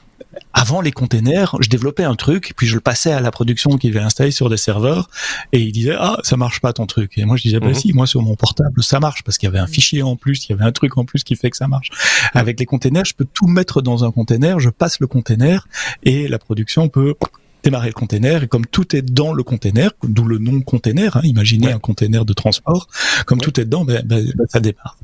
[0.53, 3.89] avant les containers, je développais un truc, puis je le passais à la production qui
[3.89, 5.11] avait installé sur des serveurs,
[5.53, 7.19] et il disait ah ça marche pas ton truc.
[7.19, 7.75] Et moi je disais bah mhm.
[7.75, 10.47] si, moi sur mon portable ça marche parce qu'il y avait un fichier en plus,
[10.47, 11.91] il y avait un truc en plus qui fait que ça marche.
[12.33, 15.67] Avec les containers, je peux tout mettre dans un container, je passe le container
[16.05, 17.15] et la production peut
[17.65, 21.23] démarrer le container et comme tout est dans le container, d'où le nom container, hein,
[21.25, 22.89] imaginez un container de transport,
[23.27, 24.97] comme tout est dedans, ben, ben, ben ça démarre.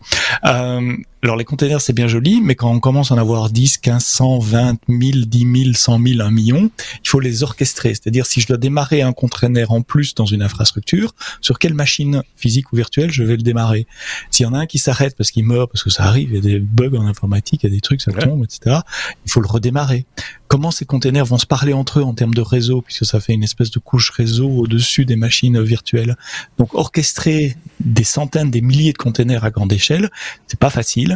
[0.44, 3.78] Euh, alors les containers c'est bien joli, mais quand on commence à en avoir 10,
[3.78, 6.70] 15, 100, 20 1000, 10 000, 100 000, 1 million,
[7.04, 7.90] il faut les orchestrer.
[7.90, 12.22] C'est-à-dire si je dois démarrer un container en plus dans une infrastructure, sur quelle machine
[12.36, 13.86] physique ou virtuelle je vais le démarrer?
[14.30, 16.36] S'il y en a un qui s'arrête parce qu'il meurt, parce que ça arrive, il
[16.36, 18.80] y a des bugs en informatique, il y a des trucs, ça tombe, etc.
[19.26, 20.06] Il faut le redémarrer.
[20.48, 23.34] Comment ces containers vont se parler entre eux en termes de réseau, puisque ça fait
[23.34, 26.16] une espèce de couche réseau au-dessus des machines virtuelles?
[26.58, 30.10] Donc orchestrer des centaines, des milliers de containers à grande échelle,
[30.46, 31.09] c'est pas facile.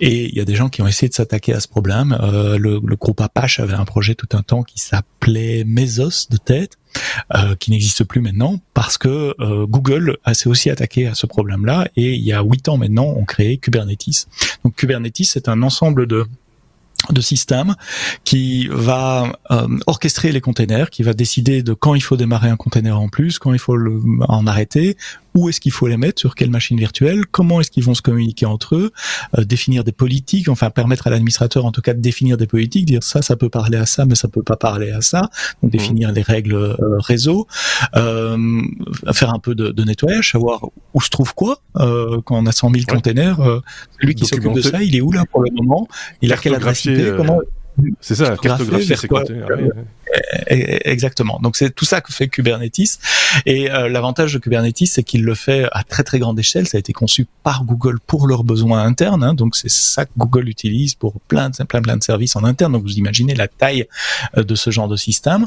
[0.00, 2.16] Et il y a des gens qui ont essayé de s'attaquer à ce problème.
[2.20, 6.76] Euh, le, groupe Apache avait un projet tout un temps qui s'appelait Mesos de tête.
[7.36, 11.86] Euh, qui n'existe plus maintenant parce que euh, Google s'est aussi attaqué à ce problème-là
[11.94, 14.26] et il y a huit ans maintenant on créé Kubernetes.
[14.64, 16.26] Donc Kubernetes c'est un ensemble de
[17.08, 17.74] de système
[18.24, 22.56] qui va euh, orchestrer les containers, qui va décider de quand il faut démarrer un
[22.56, 23.76] container en plus, quand il faut
[24.28, 24.96] en arrêter,
[25.34, 28.02] où est-ce qu'il faut les mettre, sur quelle machine virtuelle, comment est-ce qu'ils vont se
[28.02, 28.92] communiquer entre eux,
[29.38, 32.86] euh, définir des politiques, enfin permettre à l'administrateur en tout cas de définir des politiques,
[32.86, 35.30] dire ça, ça peut parler à ça, mais ça peut pas parler à ça,
[35.62, 36.14] donc définir mmh.
[36.14, 37.46] les règles euh, réseau,
[37.96, 38.62] euh,
[39.12, 42.70] faire un peu de, de, nettoyage, savoir où se trouve quoi quand on a 100
[42.70, 43.62] 000 containers,
[44.00, 45.88] lui qui s'occupe de ça, il est où là pour le moment,
[46.20, 47.40] il a quelle adresse IP, comment
[48.00, 48.96] c'est ça, cartographier
[50.48, 51.38] Exactement.
[51.40, 52.98] Donc c'est tout ça que fait Kubernetes.
[53.46, 56.66] Et euh, l'avantage de Kubernetes, c'est qu'il le fait à très très grande échelle.
[56.66, 59.22] Ça a été conçu par Google pour leurs besoins internes.
[59.22, 59.34] Hein.
[59.34, 62.72] Donc c'est ça que Google utilise pour plein de, plein plein de services en interne.
[62.72, 63.86] Donc vous imaginez la taille
[64.36, 65.46] euh, de ce genre de système.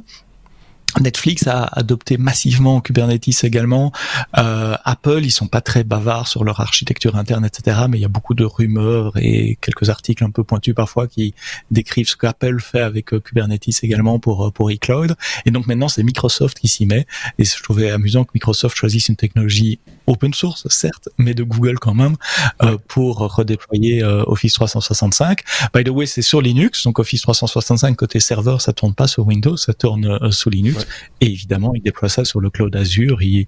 [1.02, 3.92] Netflix a adopté massivement Kubernetes également.
[4.38, 7.82] Euh, Apple, ils sont pas très bavards sur leur architecture interne, etc.
[7.90, 11.34] Mais il y a beaucoup de rumeurs et quelques articles un peu pointus parfois qui
[11.72, 15.16] décrivent ce qu'Apple fait avec euh, Kubernetes également pour euh, pour iCloud.
[15.46, 17.08] Et donc maintenant, c'est Microsoft qui s'y met.
[17.40, 21.80] Et je trouvais amusant que Microsoft choisisse une technologie open source, certes, mais de Google
[21.80, 22.16] quand même,
[22.62, 25.40] euh, pour redéployer euh, Office 365.
[25.74, 29.26] By the way, c'est sur Linux, donc Office 365 côté serveur, ça tourne pas sur
[29.26, 30.83] Windows, ça tourne sous Linux.
[31.22, 33.22] Et évidemment, il déploie ça sur le cloud Azure.
[33.22, 33.48] Il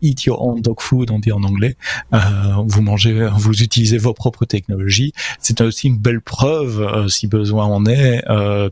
[0.00, 1.76] eat your own dog food, on dit en anglais.
[2.66, 5.12] vous mangez, vous utilisez vos propres technologies.
[5.38, 8.22] C'est aussi une belle preuve, si besoin en est,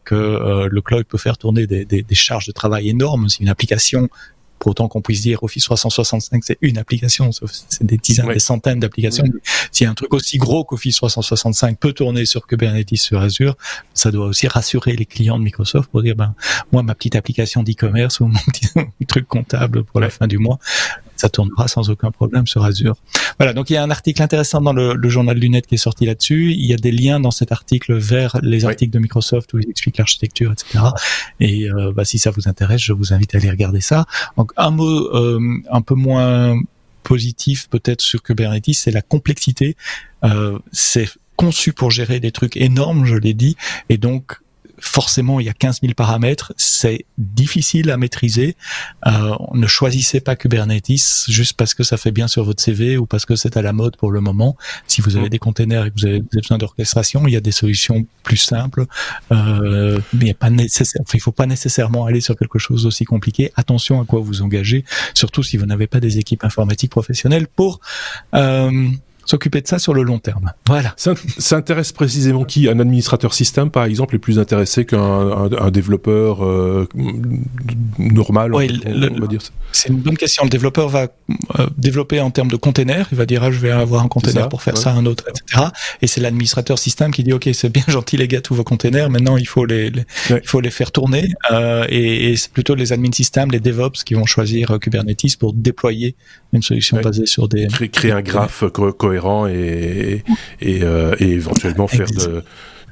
[0.04, 3.28] que le cloud peut faire tourner des, des, des charges de travail énormes.
[3.28, 4.08] Si une application
[4.60, 8.78] pour autant qu'on puisse dire Office 365 c'est une application, c'est des dizaines, des centaines
[8.78, 9.24] d'applications.
[9.72, 13.56] Si un truc aussi gros qu'Office 365 peut tourner sur Kubernetes sur Azure,
[13.94, 16.34] ça doit aussi rassurer les clients de Microsoft pour dire ben
[16.72, 18.68] moi ma petite application d'e-commerce ou mon petit
[19.08, 20.58] truc comptable pour la fin du mois,
[21.20, 22.96] ça tournera sans aucun problème sur Azure.
[23.38, 26.06] Voilà, donc il y a un article intéressant dans le, journal Lunette qui est sorti
[26.06, 26.52] là-dessus.
[26.52, 29.68] Il y a des liens dans cet article vers les articles de Microsoft où ils
[29.68, 30.84] expliquent l'architecture, etc.
[31.40, 34.06] Et bah, si ça vous intéresse, je vous invite à aller regarder ça.
[34.36, 35.10] Donc un mot
[35.70, 36.56] un peu moins
[37.02, 39.76] positif peut-être sur Kubernetes, c'est la complexité.
[40.24, 43.56] Euh, c'est conçu pour gérer des trucs énormes, je l'ai dit,
[43.88, 44.40] et donc
[44.80, 48.56] forcément il y a 15 000 paramètres, c'est difficile à maîtriser.
[49.06, 53.06] Euh, ne choisissez pas Kubernetes juste parce que ça fait bien sur votre CV ou
[53.06, 54.56] parce que c'est à la mode pour le moment.
[54.86, 55.30] Si vous avez mm.
[55.30, 58.86] des containers et que vous avez besoin d'orchestration, il y a des solutions plus simples.
[59.32, 63.52] Euh, mais il pas nécessaire, il faut pas nécessairement aller sur quelque chose d'aussi compliqué.
[63.56, 67.80] Attention à quoi vous engagez, surtout si vous n'avez pas des équipes informatiques professionnelles pour
[68.34, 68.88] euh,
[69.24, 70.52] s'occuper de ça sur le long terme.
[70.66, 70.94] Voilà.
[70.96, 71.14] Ça,
[71.56, 76.88] intéresse précisément qui Un administrateur système, par exemple, est plus intéressé qu'un développeur euh,
[77.98, 78.52] normal
[79.72, 80.44] C'est une bonne question.
[80.44, 81.08] Le développeur va
[81.58, 83.08] euh, développer en termes de containers.
[83.12, 85.68] Il va dire ah, je vais avoir un container pour faire ça, un autre, etc.
[86.02, 89.10] Et c'est l'administrateur système qui dit ok c'est bien gentil les gars tous vos containers.
[89.10, 89.92] Maintenant il faut les,
[90.30, 91.32] il faut les faire tourner.
[91.50, 96.14] Euh, et, c'est plutôt les admin systems, les DevOps qui vont choisir Kubernetes pour déployer
[96.52, 98.64] une solution basée sur des créer, un graphe
[98.98, 100.22] cohérent et
[100.60, 102.42] et, euh, et éventuellement faire de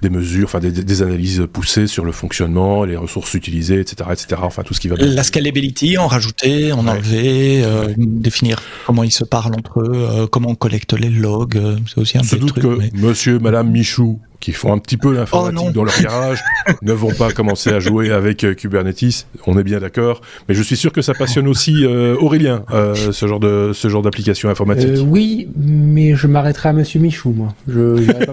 [0.02, 4.40] des mesures, enfin des, des, analyses poussées sur le fonctionnement, les ressources utilisées, etc., etc.
[4.44, 4.96] Enfin tout ce qui va.
[4.96, 10.26] La scalability, en rajouter, en enlever, euh, définir comment ils se parlent entre eux, euh,
[10.26, 12.62] comment on collecte les logs, c'est aussi un peu truc.
[12.62, 16.42] que Monsieur, Madame Michou qui font un petit peu l'informatique oh dans leur garage
[16.82, 19.26] ne vont pas commencer à jouer avec euh, Kubernetes.
[19.46, 22.94] On est bien d'accord, mais je suis sûr que ça passionne aussi euh, Aurélien euh,
[22.94, 24.90] ce genre de ce genre d'application informatique.
[25.04, 27.54] oui, mais je m'arrêterai à Monsieur Michou, moi.
[27.66, 28.32] Je pas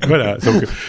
[0.08, 0.36] voilà,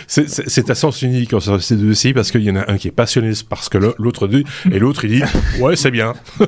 [0.08, 2.92] c'est à sens unique entre ces deux-ci parce qu'il y en a un qui est
[2.92, 5.24] passionné parce que l'autre dit et l'autre il dit
[5.60, 6.14] ouais c'est bien.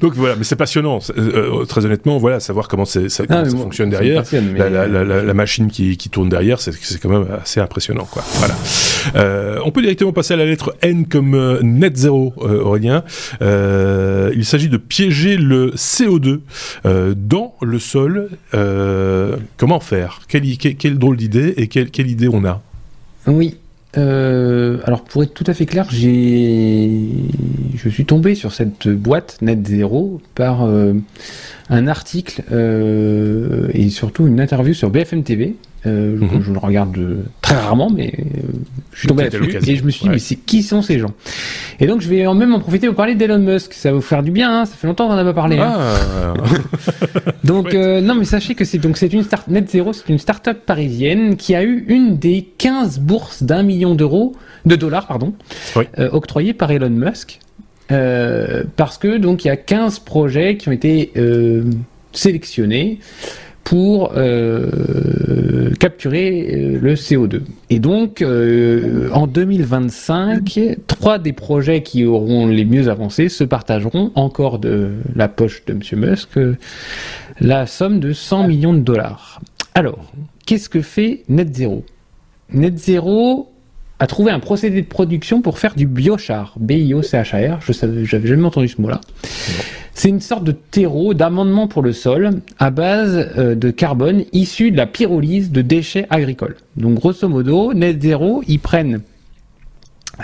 [0.00, 1.00] donc voilà, mais c'est passionnant.
[1.68, 4.22] très honnêtement, voilà, savoir comment, ça, ah, ça fonctionne derrière
[4.86, 8.06] la, machine qui, tourne derrière, c'est quand même assez impressionnant.
[8.10, 8.22] Quoi.
[8.34, 8.54] Voilà.
[9.14, 13.04] Euh, on peut directement passer à la lettre N comme euh, net zéro, euh, Aurélien.
[13.40, 16.40] il s'agit de piéger le CO2
[17.16, 18.30] dans le sol.
[19.56, 20.20] comment faire?
[20.28, 22.62] Quelle, drôle d'idée et quelle, idée on a?
[23.26, 23.56] Oui,
[23.94, 30.20] alors pour être tout à fait clair, je suis tombé sur cette boîte Net Zero
[30.34, 30.68] par
[31.68, 35.56] un article euh, et surtout une interview sur BFM TV.
[35.84, 36.42] Euh, mhm.
[36.42, 36.96] Je le regarde
[37.42, 38.22] très rarement, mais euh,
[38.92, 41.12] je suis tombé là-dessus et je me suis dit, mais c'est qui sont ces gens?
[41.78, 43.72] Et donc je vais même en profiter pour parler d'Elon Musk.
[43.72, 44.62] Ça va vous faire du bien.
[44.62, 45.58] Hein ça fait longtemps qu'on n'a pas parlé.
[45.58, 45.76] Hein.
[45.76, 46.34] Ah.
[47.44, 50.58] donc non, mais sachez que c'est donc c'est une start Net Zero, c'est une start-up
[50.66, 55.34] parisienne qui a eu une des 15 bourses d'un million d'euros de dollars pardon
[56.12, 57.38] octroyées par Elon Musk.
[57.92, 61.62] Euh, parce que donc il y a 15 projets qui ont été euh,
[62.12, 62.98] sélectionnés
[63.62, 67.40] pour euh, capturer le CO2.
[67.68, 68.24] Et donc,
[69.12, 75.26] en 2025, trois des projets qui auront les mieux avancés se partageront encore de la
[75.26, 75.80] poche de M.
[75.94, 76.28] Musk
[77.40, 79.40] la somme de 100 millions de dollars.
[79.74, 80.12] Alors,
[80.46, 81.84] qu'est-ce que fait Net Zero?
[82.52, 83.50] Net Zero
[83.98, 88.68] a trouvé un procédé de production pour faire du biochar, B-I-O-C-H-A-R, je n'avais jamais entendu
[88.68, 89.00] ce mot-là.
[89.94, 94.70] C'est une sorte de terreau d'amendement pour le sol à base euh, de carbone issu
[94.70, 96.56] de la pyrolyse de déchets agricoles.
[96.76, 99.00] Donc grosso modo, Net Zero, ils prennent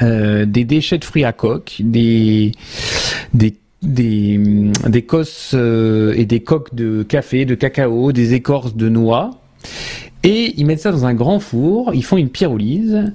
[0.03, 2.53] euh, des déchets de fruits à coque, des,
[3.33, 4.39] des des,
[4.87, 9.31] des cosses euh, et des coques de café, de cacao, des écorces de noix,
[10.23, 13.13] et ils mettent ça dans un grand four, ils font une pyrolyse,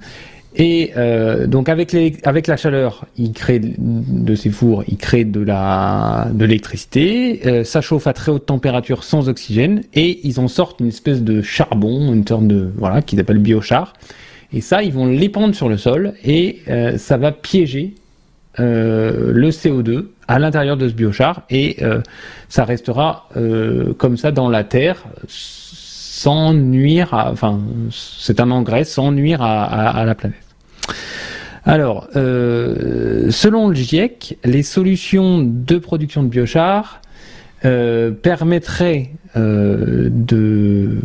[0.60, 6.28] et euh, donc avec, la chaleur, il crée de ces fours, il crée de la
[6.34, 7.42] de l'électricité.
[7.46, 11.22] Euh, ça chauffe à très haute température sans oxygène et ils en sortent une espèce
[11.22, 13.94] de charbon, une sorte de voilà qu'ils appellent biochar.
[14.52, 17.94] Et ça, ils vont l'épandre sur le sol et euh, ça va piéger
[18.60, 22.02] euh, le CO2 à l'intérieur de ce biochar et euh,
[22.50, 27.60] ça restera euh, comme ça dans la terre sans nuire, à, enfin
[27.92, 30.47] c'est un engrais sans nuire à, à la planète.
[31.68, 37.02] Alors, euh, selon le GIEC, les solutions de production de biochar
[37.66, 41.00] euh, permettraient euh, de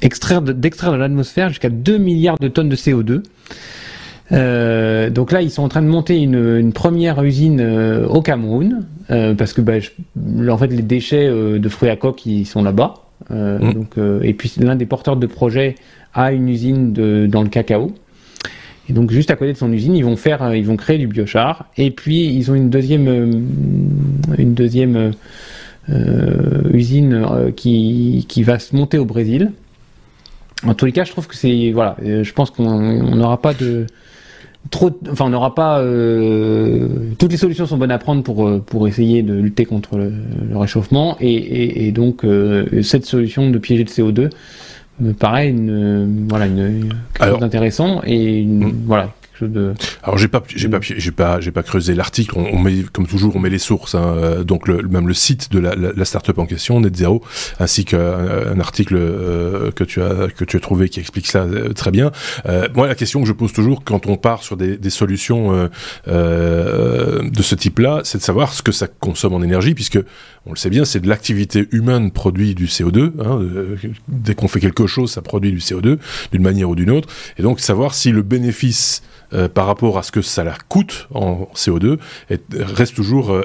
[0.00, 3.22] d'extraire de l'atmosphère jusqu'à 2 milliards de tonnes de CO2.
[5.10, 7.60] donc là, ils sont en train de monter une, première usine
[8.08, 9.74] au Cameroun, parce que bah,
[10.50, 12.94] en fait, les déchets de fruits à coque, ils sont là-bas.
[13.30, 13.84] Mmh.
[14.22, 15.76] et puis l'un des porteurs de projet
[16.14, 16.92] a une usine
[17.28, 17.92] dans le cacao.
[18.88, 21.06] Et donc juste à côté de son usine, ils vont faire, ils vont créer du
[21.06, 21.66] biochar.
[21.76, 23.08] Et puis ils ont une deuxième,
[24.36, 25.12] une deuxième
[26.72, 29.52] usine qui, qui va se monter au Brésil.
[30.66, 33.86] En tous les cas, je trouve que c'est voilà, je pense qu'on n'aura pas de
[34.70, 35.80] trop, enfin, on n'aura pas.
[35.80, 39.96] Euh, toutes les solutions sont bonnes à prendre pour euh, pour essayer de lutter contre
[39.96, 40.12] le,
[40.56, 44.30] réchauffement, et, donc euh, cette solution de piéger le CO2
[45.00, 48.82] me paraît une voilà une, quelque chose d'intéressant et une, hmm.
[48.86, 49.10] voilà
[50.02, 52.34] alors j'ai pas, j'ai pas, j'ai pas, j'ai pas creusé l'article.
[52.36, 53.94] On, met, comme toujours, on met les sources.
[53.94, 56.96] Hein, euh, donc le, même le site de la, la, la startup en question, Net
[56.96, 57.22] Zero,
[57.58, 61.42] ainsi qu'un un article euh, que tu as que tu as trouvé qui explique ça
[61.42, 62.12] euh, très bien.
[62.74, 65.68] moi, la question que je pose toujours quand on part sur des, des solutions
[66.06, 69.98] de ce type-là, c'est de savoir ce que ça consomme en énergie, puisque
[70.46, 73.12] on le sait bien, c'est de l'activité humaine produit du CO2.
[73.24, 73.40] Hein,
[74.08, 75.98] dès qu'on fait quelque chose, ça produit du CO2
[76.32, 77.08] d'une manière ou d'une autre.
[77.38, 81.08] Et donc savoir si le bénéfice euh, par rapport à ce que ça la coûte
[81.14, 81.98] en CO2
[82.52, 83.42] reste toujours euh,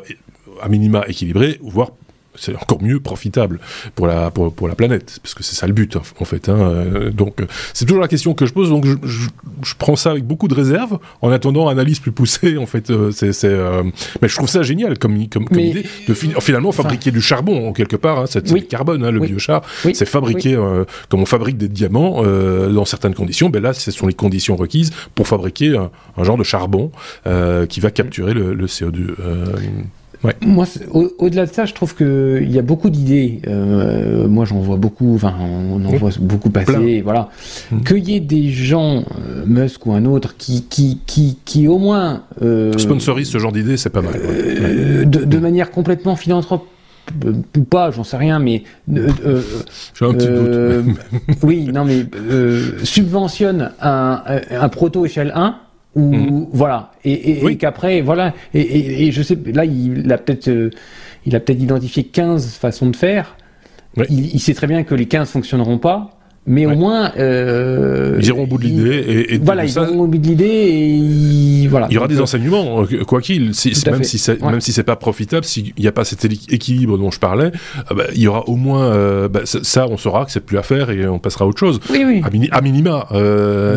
[0.62, 1.92] à minima équilibré, voire
[2.40, 3.60] c'est encore mieux profitable
[3.96, 6.58] pour la pour, pour la planète parce que c'est ça le but en fait hein.
[6.60, 7.38] Euh, donc
[7.74, 10.54] c'est toujours la question que je pose donc je, je, prends ça avec beaucoup de
[10.54, 13.84] réserve en attendant analyse plus poussée en fait c'est euh,
[14.22, 17.96] mais je trouve ça génial comme comme, idée de finalement fabriquer du charbon en quelque
[17.96, 19.62] part hein, c'est du carbone hein, le biochar
[19.94, 20.58] c'est fabriquer
[21.10, 24.92] comme on fabrique des diamants dans certaines conditions ben là ce sont les conditions requises
[25.16, 26.92] pour fabriquer un, genre de charbon
[27.68, 29.16] qui va capturer le, le CO2
[30.42, 33.42] moi, au-delà de ça, je trouve qu'il y a beaucoup d'idées.
[33.48, 35.16] Euh, moi, j'en vois beaucoup.
[35.16, 37.02] Enfin, on en voit beaucoup passer.
[37.02, 37.30] Voilà.
[37.72, 37.82] Mmh.
[37.84, 41.78] Qu'il y ait des gens, euh, Musk ou un autre, qui, qui, qui, qui au
[41.78, 44.16] moins euh, sponsorisent ce genre d'idées, c'est pas mal.
[44.16, 46.68] Euh, de, de, manière complètement philanthrope
[47.58, 49.42] ou pas, j'en sais rien, mais euh,
[49.98, 50.98] j'ai un petit doute.
[51.44, 52.06] oui, non, mais
[52.84, 55.56] subventionne un, un proto échelle 1
[55.96, 56.48] ou mhm.
[56.52, 56.92] voilà.
[57.04, 58.34] Et, qu'après voilà.
[58.54, 60.70] Et, je sais là il, a peut-être euh,
[61.26, 63.36] il a peut-être identifié 15 façons de faire.
[64.10, 68.28] Il, il, sait très bien que les 15 fonctionneront pas mais au moins euh, ils
[68.28, 71.88] iront au bout de l'idée et, voilà ils iront au bout de l'idée et voilà.
[71.90, 74.84] Il y aura des enseignements euh, quoi qu'il si, même, si c'est, même si c'est
[74.84, 77.52] pas profitable s'il n'y a pas cet équilibre dont je parlais
[77.92, 80.58] euh, bah, il y aura au moins euh, bah, ça on saura que c'est plus
[80.58, 81.80] à faire et on passera à autre chose.
[81.90, 82.22] Oui, oui.
[82.52, 83.08] À, minima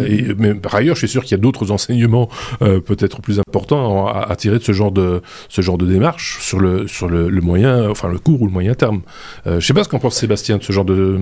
[0.09, 2.29] et, mais par ailleurs je suis sûr qu'il y a d'autres enseignements
[2.61, 6.87] peut-être plus importants à, tirer de ce genre de ce genre de démarche sur le
[6.87, 9.03] sur le, le moyen enfin le court ou le moyen terme.
[9.47, 11.19] Je sais pas ce qu'en pense Sébastien de ce genre de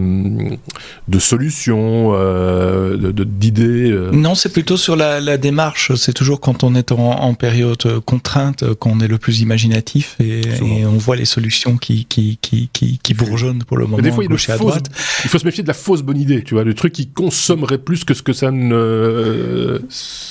[1.09, 4.10] de solutions, euh, d'idées euh.
[4.12, 5.94] Non, c'est plutôt sur la, démarche.
[5.94, 10.42] C'est toujours quand on est en, période euh, contrainte qu'on est le plus imaginatif et,
[10.84, 13.98] on voit les solutions qui, qui, qui, qui, bourgeonnent pour le moment.
[13.98, 14.86] Mais des fois, il, à droite.
[15.24, 17.78] il faut se méfier de la fausse bonne idée, tu vois, le truc qui consommerait
[17.78, 19.80] plus que ce que ça ne.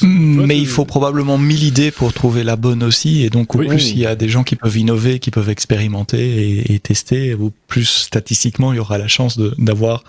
[0.03, 3.23] Mais il faut probablement mille idées pour trouver la bonne aussi.
[3.23, 6.19] Et donc, au plus il y a des gens qui peuvent innover, qui peuvent expérimenter
[6.19, 10.03] et, et tester, au plus statistiquement il y aura la chance d'avoir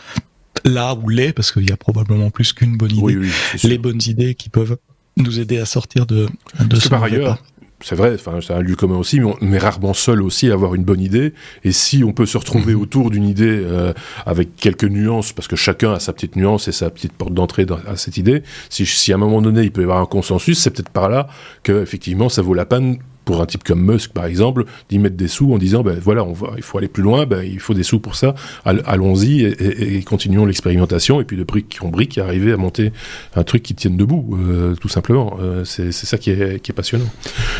[0.65, 3.29] là où les, parce qu'il y a probablement plus qu'une bonne idée,
[3.65, 4.77] les bonnes idées qui peuvent
[5.17, 6.29] nous aider à sortir de,
[6.61, 7.39] de ce par ailleurs,
[7.83, 10.53] c'est vrai, enfin, c'est un lieu commun aussi, mais on est rarement seul aussi à
[10.53, 11.33] avoir une bonne idée.
[11.65, 12.83] Et si on peut se retrouver mhm.
[12.83, 13.95] autour d'une idée euh,
[14.27, 17.67] avec quelques nuances, parce que chacun a sa petite nuance et sa petite porte d'entrée
[17.87, 20.59] à cette idée, si, si à un moment donné il peut y avoir un consensus,
[20.59, 21.29] c'est peut-être par là
[21.63, 25.17] que effectivement ça vaut la peine pour un type comme Musk, par exemple, d'y mettre
[25.17, 27.61] des sous en disant, ben voilà, on va, il faut aller plus loin, ben, il
[27.61, 32.19] faut des sous pour ça, allons-y et, continuons l'expérimentation, et puis de brique en brique,
[32.19, 32.93] arriver à monter
[33.37, 35.37] un truc qui tienne debout, euh, tout simplement.
[35.41, 37.05] Euh, c'est ça qui est, qui est, passionnant.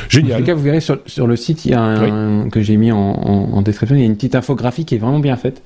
[0.09, 0.37] Génial.
[0.37, 2.77] En tout cas, vous verrez sur, sur le site, il y a un, que j'ai
[2.77, 5.63] mis en, en, description, il y a une petite infographie qui est vraiment bien faite.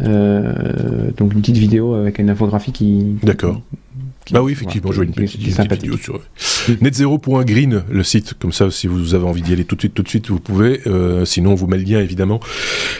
[0.00, 3.16] Euh, donc une petite vidéo avec une infographie qui.
[3.22, 3.60] D'accord.
[4.30, 6.20] Bah oui, effectivement, je vois une petite, vidéo sur
[6.80, 8.34] netzero.green, le site.
[8.34, 10.40] Comme ça, si vous avez envie d'y aller tout de suite, tout de suite, vous
[10.40, 10.80] pouvez.
[10.86, 12.40] Euh, sinon, on vous met le lien, évidemment,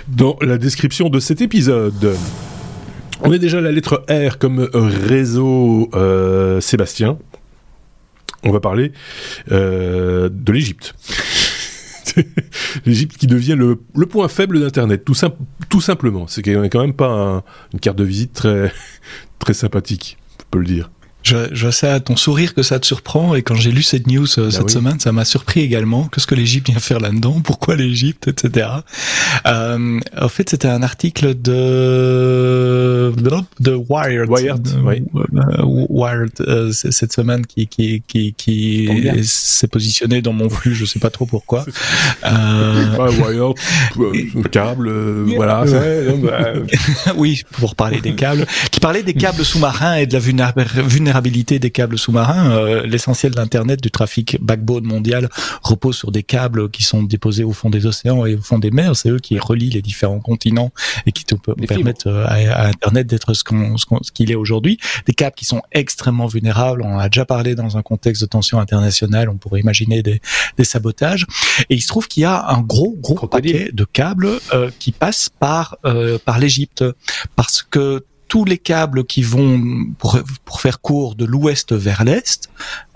[0.08, 2.14] dans la description de cet épisode.
[3.22, 7.16] On est déjà à la lettre R comme réseau euh, Sébastien.
[8.42, 8.92] On va parler
[9.50, 10.94] euh, de l'Égypte.
[12.84, 15.14] L'Égypte qui devient le, point faible d'Internet, tout,
[15.70, 16.26] tout simplement.
[16.26, 18.70] C'est quand même pas une carte de visite très,
[19.38, 20.90] très sympathique, on peut le dire.
[21.24, 24.06] Je, je, sais à ton sourire que ça te surprend et quand j'ai lu cette
[24.06, 26.04] news euh, bah cette semaine, ça m'a surpris également.
[26.08, 27.40] Qu'est-ce que l'Égypte vient faire là-dedans?
[27.42, 28.68] Pourquoi l'Égypte, etc.
[29.46, 33.12] Euh, en fait, c'était un article de
[33.60, 38.88] de Wired, Wired, euh, Wired euh, cette semaine qui qui qui, qui
[39.24, 40.74] s'est positionné dans mon flux.
[40.74, 41.64] Je sais pas trop pourquoi.
[42.26, 43.08] euh...
[43.08, 44.90] Wired, câble,
[45.36, 45.64] voilà.
[45.64, 51.13] Bah, oui, pour parler des câbles, qui parlait des câbles sous-marins et de la vulnérabilité
[51.14, 52.50] vulnérabilité des câbles sous-marins.
[52.50, 55.28] Euh, l'essentiel de l'internet, du trafic backbone mondial
[55.62, 58.70] repose sur des câbles qui sont déposés au fond des océans et au fond des
[58.70, 58.96] mers.
[58.96, 60.72] C'est eux qui relient les différents continents
[61.06, 64.78] et qui te permettent à, Internet d'être ce qu'on ce qu'il est aujourd'hui.
[65.06, 66.82] Des câbles qui sont extrêmement vulnérables.
[66.82, 69.28] On a déjà parlé dans un contexte de tension internationale.
[69.28, 70.20] On pourrait imaginer des,
[70.56, 71.26] des sabotages.
[71.70, 74.28] Et il se trouve qu'il y a un gros gros paquet de câbles
[74.78, 75.76] qui passent par
[76.24, 76.84] par l'Égypte
[77.36, 82.48] parce que tous les câbles qui vont, pour, pour faire court, de l'ouest vers l'est,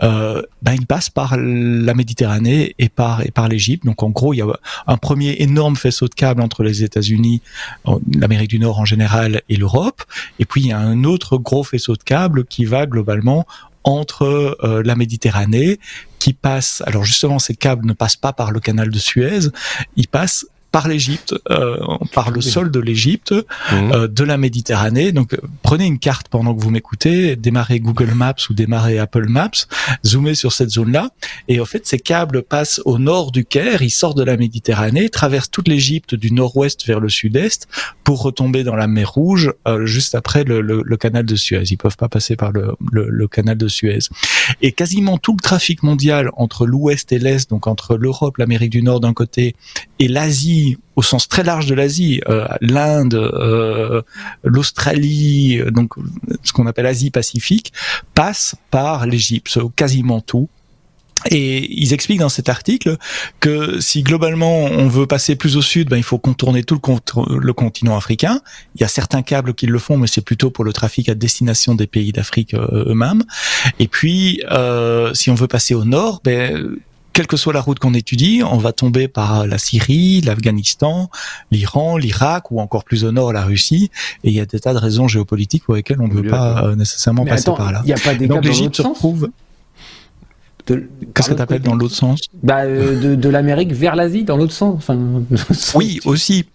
[0.03, 3.85] euh, ben ils passent par la Méditerranée et par et par l'Égypte.
[3.85, 4.47] Donc en gros, il y a
[4.87, 7.43] un premier énorme faisceau de câbles entre les États-Unis,
[8.15, 10.03] l'Amérique du Nord en général et l'Europe.
[10.39, 13.47] Et puis il y a un autre gros faisceau de câbles qui va globalement
[13.85, 15.79] entre euh, la Méditerranée,
[16.19, 16.83] qui passe.
[16.87, 19.49] Alors justement, ces câbles ne passent pas par le canal de Suez,
[19.97, 21.79] ils passent par l'Égypte, euh,
[22.13, 23.93] par le sol de l'Égypte, mmh.
[23.93, 25.13] euh, de la Méditerranée.
[25.13, 29.67] Donc prenez une carte pendant que vous m'écoutez, démarrez Google Maps ou démarrez Apple Maps,
[30.05, 31.11] zoomez sur cette zone-là,
[31.49, 35.09] et en fait ces câbles passent au nord du Caire, ils sortent de la Méditerranée,
[35.09, 37.69] traversent toute l'Égypte du nord-ouest vers le sud-est
[38.05, 41.65] pour retomber dans la mer Rouge euh, juste après le, le, le, canal de Suez.
[41.71, 44.01] Ils peuvent pas passer par le, le canal de Suez.
[44.61, 48.83] Et quasiment tout le trafic mondial entre l'ouest et l'est, donc entre l'Europe, l'Amérique du
[48.83, 49.55] Nord d'un côté
[49.99, 50.58] et l'Asie
[50.97, 54.03] au sens très large de l'Asie, euh, l'Inde, euh,
[54.43, 55.93] l'Australie, euh, donc
[56.43, 57.73] ce qu'on appelle Asie Pacifique,
[58.15, 60.49] passe par l'Égypte, quasiment tout.
[61.31, 62.97] Et ils expliquent dans cet article
[63.41, 66.81] que si globalement on veut passer plus au sud, ben, il faut contourner tout
[67.27, 68.41] le, continent africain.
[68.77, 71.17] Il y a certains câbles qui le font, mais c'est plutôt pour le trafic à
[71.17, 73.25] destination des pays d'Afrique eux-mêmes.
[73.81, 74.43] Et puis,
[75.13, 76.79] si on veut passer au nord, ben,
[77.19, 81.11] quelle que soit la route qu'on étudie, on va tomber par la Syrie, l'Afghanistan,
[81.51, 83.91] l'Iran, l'Irak ou encore plus au nord la Russie.
[84.23, 86.63] Et il y a des tas de raisons géopolitiques pour lesquelles on ne veut pas
[86.63, 87.81] euh, nécessairement passer par là.
[87.83, 89.31] Il n'y a pas des Donc l'Égypte se retrouve
[91.15, 92.21] Qu'est-ce que tu appelles dans l'autre sens?
[92.43, 94.77] Bah, euh, de, de l'Amérique vers l'Asie, dans l'autre sens.
[94.77, 94.99] Enfin,
[95.75, 96.47] oui, aussi.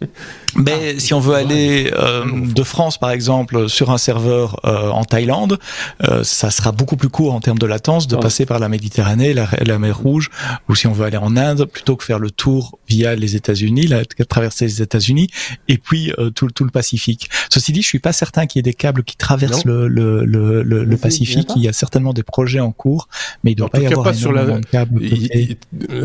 [0.56, 1.00] Mais ah.
[1.00, 5.58] si on veut aller euh, de France, par exemple, sur un serveur euh, en Thaïlande,
[6.04, 9.34] euh, ça sera beaucoup plus court en termes de latence de passer par la Méditerranée,
[9.34, 10.30] la, la, mer Rouge,
[10.70, 13.88] ou si on veut aller en Inde, plutôt que faire le tour via les États-Unis,
[13.88, 15.30] la, traverser les États-Unis,
[15.68, 17.30] et puis euh, tout, tout le Pacifique.
[17.50, 20.26] Ceci dit, je suis pas certain qu'il y ait des câbles qui traversent le, le,
[20.26, 21.50] le, le, Pacifique.
[21.56, 23.08] Il y a certaellement des projets en cours,
[23.44, 24.46] mais il doit pas y avoir pas sur la...
[24.46, 25.02] de câbles.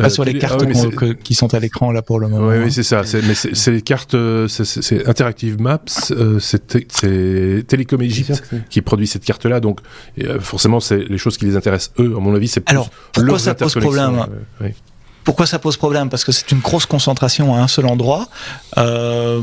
[0.00, 0.64] pas sur les cartes
[1.22, 2.48] qui sont à l'écran là pour le moment.
[2.48, 3.02] Oui, oui c'est ça.
[3.26, 4.16] Mais c'est les cartes
[4.48, 5.80] c'est Interactive Maps,
[6.10, 9.60] euh, c'est Télécom Egypte qui produit cette carte-là.
[9.60, 9.80] Donc,
[10.20, 12.14] euh, forcément, c'est les choses qui les intéressent eux.
[12.16, 14.26] À mon avis, c'est plus Alors, pourquoi ça pose problème
[15.24, 16.08] Pourquoi ça pose problème?
[16.08, 18.28] Parce que c'est une grosse concentration à un seul endroit.
[18.76, 19.42] Euh,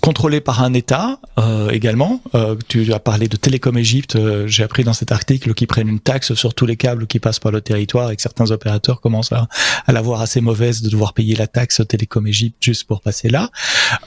[0.00, 2.20] contrôlé par un État euh, également.
[2.34, 4.16] Euh, tu as parlé de Télécom Égypte.
[4.16, 7.18] Euh, j'ai appris dans cet article qu'ils prennent une taxe sur tous les câbles qui
[7.18, 9.48] passent par le territoire et que certains opérateurs commencent à,
[9.86, 13.28] à la voir assez mauvaise de devoir payer la taxe Télécom Égypte juste pour passer
[13.28, 13.50] là.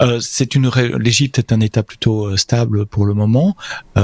[0.02, 3.56] Euh, c'est une l'Égypte est un État plutôt euh, stable pour le moment,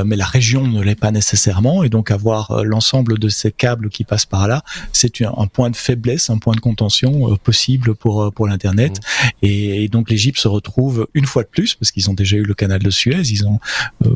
[0.06, 4.04] mais la région ne l'est pas nécessairement et donc avoir l'ensemble de ces câbles qui
[4.04, 4.64] passent par là,
[4.94, 9.28] c'est un, point de faiblesse, un point de contention possible pour pour l'internet mmh.
[9.44, 12.44] et, et donc l'Égypte se retrouve une fois de plus parce qu'ils ont déjà eu
[12.44, 13.60] le canal de Suez, ils ont
[14.06, 14.14] euh,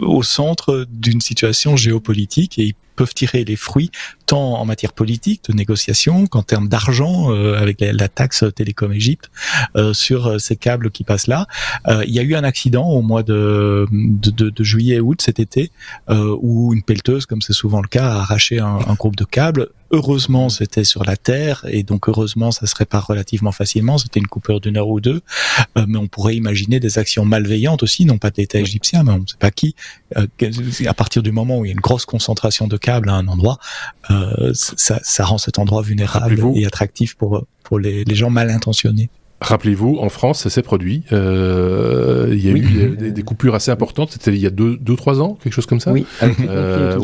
[0.00, 3.90] au centre d'une situation géopolitique et peuvent tirer les fruits
[4.26, 9.30] tant en matière politique de négociation qu'en termes d'argent euh, avec la, taxe Télécom Égypte
[9.76, 11.46] euh, sur ces câbles qui passent là.
[12.06, 15.70] il y a eu un accident au mois de, de, de, juillet août cet été
[16.08, 19.68] où une pelleteuse, comme c'est souvent le cas, a arraché un, un groupe de câbles
[19.90, 23.96] Heureusement, c'était sur la Terre et donc heureusement, ça se répare relativement facilement.
[23.96, 25.22] C'était une coupure d'une heure ou deux,
[25.78, 29.20] euh, mais on pourrait imaginer des actions malveillantes aussi, non pas d'État égyptien, mais on
[29.20, 29.74] ne sait pas qui.
[30.18, 30.26] Euh,
[30.86, 33.58] à partir du moment où il y a une grosse concentration de à un endroit,
[34.10, 38.50] euh, ça, ça, rend cet endroit vulnérable et attractif pour pour les, les gens mal
[38.50, 39.10] intentionnés.
[39.40, 41.04] Rappelez-vous, en France, ça s'est produit.
[41.12, 44.10] Euh, il y a eu des, des, coupures assez importantes.
[44.10, 45.92] C'était il y a deux, deux, trois ans, quelque chose comme ça.
[45.92, 46.04] Oui.
[46.48, 46.98] Euh,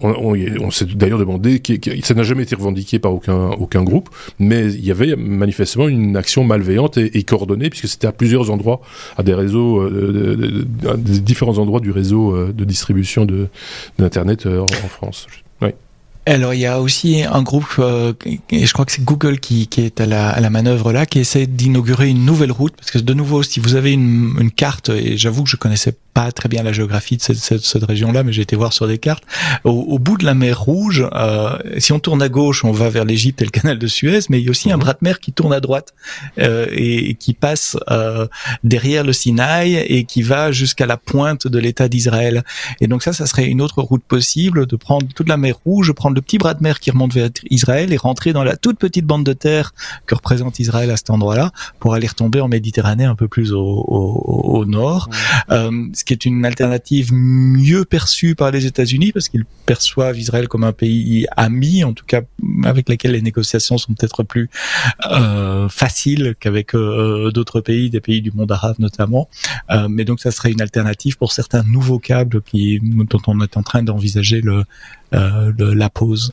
[0.00, 1.60] on, on, on, s'est d'ailleurs demandé,
[2.02, 4.08] ça n'a jamais été revendiqué par aucun, aucun groupe,
[4.38, 8.50] mais il y avait manifestement une action malveillante et, et coordonnée, puisque c'était à plusieurs
[8.50, 8.80] endroits,
[9.18, 13.48] à des réseaux, euh, à des différents endroits du réseau euh, de distribution de
[13.98, 15.26] d'internet en France.
[16.28, 18.12] Alors il y a aussi un groupe, euh,
[18.50, 21.06] et je crois que c'est Google qui, qui, est à la, à la manœuvre là,
[21.06, 24.50] qui essaie d'inaugurer une nouvelle route, parce que de nouveau, si vous avez une, une
[24.50, 28.22] carte, et j'avoue que je connaissais pas très bien la géographie de cette, cette, région-là,
[28.22, 29.22] mais j'ai été voir sur des cartes.
[29.64, 33.04] Au, bout de la mer Rouge, euh, si on tourne à gauche, on va vers
[33.04, 34.80] l'Égypte et le canal de Suez, mais il y a aussi un mhm.
[34.80, 35.92] bras de mer qui tourne à droite
[36.38, 38.26] euh, et, qui passe euh,
[38.64, 42.44] derrière le Sinaï et qui va jusqu'à la pointe de l'État d'Israël.
[42.80, 45.92] Et donc ça, ça serait une autre route possible de prendre toute la mer Rouge,
[45.92, 48.78] prendre le petit bras de mer qui remonte vers Israël et rentrer dans la toute
[48.78, 49.74] petite bande de terre
[50.06, 53.60] que représente Israël à cet endroit-là pour aller retomber en Méditerranée un peu plus au,
[53.60, 55.10] au, au nord.
[55.50, 60.48] Euh, ce qui est une alternative mieux perçue par les États-Unis parce qu'ils perçoivent Israël
[60.48, 62.22] comme un pays ami, en tout cas
[62.64, 64.48] avec lequel les négociations sont peut-être plus
[65.10, 69.28] euh, faciles qu'avec euh, d'autres pays, des pays du monde arabe notamment.
[69.88, 73.62] Mais donc ça serait une alternative pour certains nouveaux câbles qui, dont on est en
[73.62, 74.64] train d'envisager le,
[75.12, 76.32] le, la pause.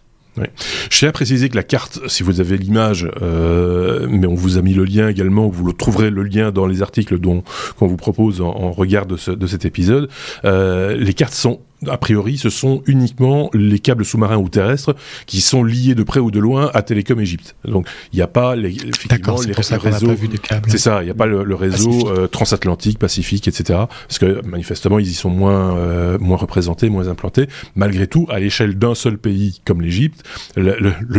[0.89, 4.57] Je tiens à préciser que la carte, si vous avez l'image, euh, mais on vous
[4.57, 7.43] a mis le lien également, vous le trouverez le lien dans les articles qu'on
[7.87, 10.09] vous propose en, regard de cet épisode.
[10.45, 11.59] Euh, les cartes sont
[11.89, 16.19] a priori, ce sont uniquement les câbles sous-marins ou terrestres qui sont liés de près
[16.19, 17.55] ou de loin à Télécom Égypte.
[17.65, 20.13] Donc, il n'y a pas les, effectivement les, réseaux.
[20.67, 23.79] C'est ça, il n'y a pas le, réseau euh, transatlantique, pacifique, etc.
[24.07, 27.47] Parce que manifestement, ils y sont moins euh, moins représentés, moins implantés.
[27.75, 30.23] Malgré tout, à l'échelle d'un seul pays comme l'Égypte,
[30.55, 30.71] le,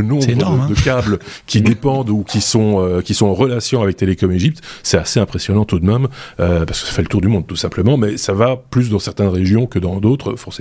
[0.03, 0.69] nombre de, hein.
[0.85, 4.99] câbles qui dépendent ou qui sont euh, qui sont en relation avec Télécom Égypte, c'est
[4.99, 7.97] assez impressionnant tout de même, parce que ça fait le tour du monde tout simplement.
[7.97, 10.54] Mais ça va plus dans certaines régions que dans d'autres forcément,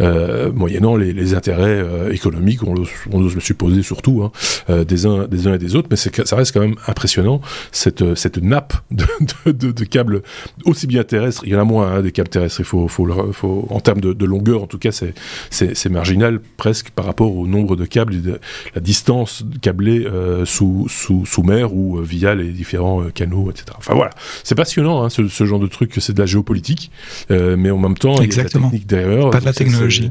[0.00, 2.74] euh, moyennant les, les intérêts euh, économiques, on,
[3.10, 4.32] on ose le supposer surtout, hein,
[4.70, 8.14] euh, des, uns, des uns et des autres, mais ça reste quand même impressionnant, cette,
[8.14, 9.04] cette nappe de,
[9.52, 10.22] de, de, câbles
[10.64, 13.32] aussi bien terrestres, il y en a moins hein, des câbles terrestres, il faut, faut,
[13.32, 17.46] faut en termes de, de, longueur, en tout cas, c'est marginal presque par rapport au
[17.46, 18.40] nombre de câbles, de,
[18.74, 23.66] la distance câblée euh, sous, sous, sous mer ou via les différents canaux, etc.
[23.78, 24.10] Enfin voilà,
[24.44, 26.90] c'est passionnant hein, ce, ce, genre de truc, c'est de la géopolitique,
[27.30, 28.70] mais en même temps, Exactement.
[28.72, 30.10] il y a la technique derrière pas de la technologie.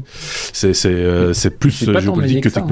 [0.52, 2.66] C'est euh, plus géopolitique que hein.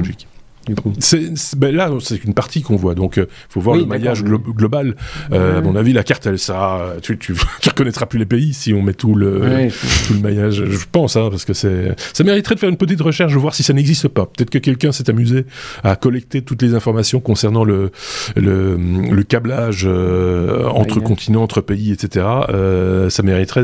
[0.98, 4.22] C'est, ben là, c'est une partie qu'on voit, donc il euh, faut voir le maillage
[4.22, 4.94] global.
[5.32, 8.52] Euh, à mon avis, la carte, elle, ça, tu, tu, tu, reconnaîtras plus les pays
[8.52, 9.40] si on met tout le,
[10.06, 10.64] tout le maillage.
[10.64, 13.62] Je pense, hein, parce que c'est, ça mériterait de faire une petite recherche, voir si
[13.62, 14.26] ça n'existe pas.
[14.26, 15.46] Peut-être que quelqu'un s'est amusé
[15.82, 17.90] à collecter toutes les informations concernant le,
[18.36, 22.26] le, le câblage euh, entre continents, entre pays, etc.
[23.08, 23.62] ça mériterait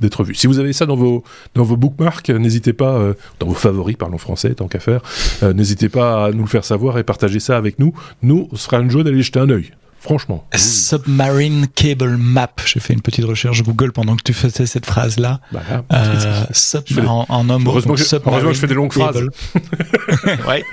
[0.00, 0.34] d'être vu.
[0.34, 1.24] Si vous avez ça dans vos,
[1.54, 5.00] dans vos bookmarks, n'hésitez pas, dans vos favoris, parlons français, tant qu'à faire,
[5.42, 7.92] n'hésitez pas à nous le faire savoir et partager ça avec nous.
[8.22, 10.46] Nous, ce sera une joie d'aller jeter un œil franchement.
[10.54, 12.52] Submarine Cable Map.
[12.64, 15.40] J'ai fait une petite recherche Google pendant que tu faisais cette phrase-là.
[15.52, 16.44] Bah, euh,
[17.06, 17.64] en, en homme.
[17.66, 19.16] Heureusement, que, heureusement je fais des longues phrases.
[20.48, 20.64] ouais.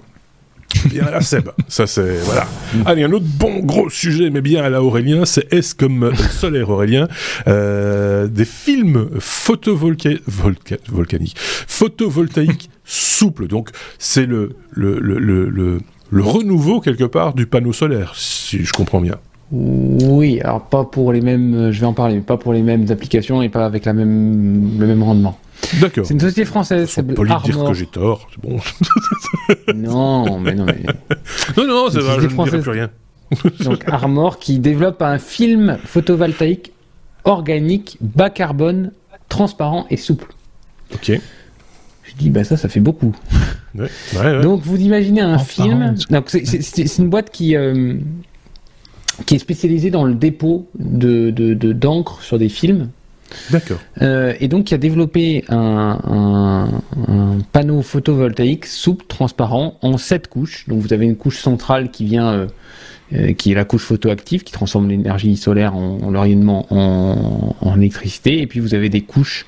[0.85, 1.49] bien à la Seb.
[1.69, 2.47] Ça, c'est, voilà.
[2.85, 6.71] Allez, un autre bon gros sujet, mais bien à la Aurélien, c'est est-ce comme solaire
[6.77, 7.09] Aurélien,
[7.49, 10.23] euh, des films photovoltaïques,
[11.67, 13.47] photovoltaïques souples.
[13.47, 15.81] Donc, c'est le, le, le, le
[16.11, 19.17] le renouveau quelque part du panneau solaire, si je comprends bien.
[19.53, 22.87] Oui, alors pas pour les mêmes, je vais en parler, mais pas pour les mêmes
[22.91, 25.39] applications et pas avec la même, le même rendement.
[25.81, 26.05] D'accord.
[26.05, 26.89] C'est une société française.
[26.91, 28.59] C'est poli de dire que j'ai tort, c'est bon.
[29.75, 30.83] non, mais non, mais.
[31.57, 32.91] Non, non, c'est vrai, je ne dirai plus rien.
[33.61, 36.73] Donc Armor qui développe un film photovoltaïque
[37.25, 38.93] organique, bas carbone,
[39.29, 40.33] transparent et souple.
[40.95, 41.21] Ok.
[42.17, 43.15] Je dis, bah ça, ça fait beaucoup.
[44.43, 45.95] Donc vous imaginez un film.
[46.31, 47.95] C'est une boîte qui, euh,
[49.27, 51.31] qui est spécialisée dans le dépôt de
[51.73, 52.89] d'encre sur des films.
[53.51, 53.79] D'accord.
[54.03, 55.99] Euh, et donc qui a développé un,
[57.09, 60.67] un, panneau photovoltaïque souple, transparent, en sept couches.
[60.69, 62.47] Donc vous avez une couche centrale qui vient euh,
[63.13, 67.77] euh, qui est la couche photoactive qui transforme l'énergie solaire en, en l'orientement en, en,
[67.79, 69.47] électricité et puis vous avez des couches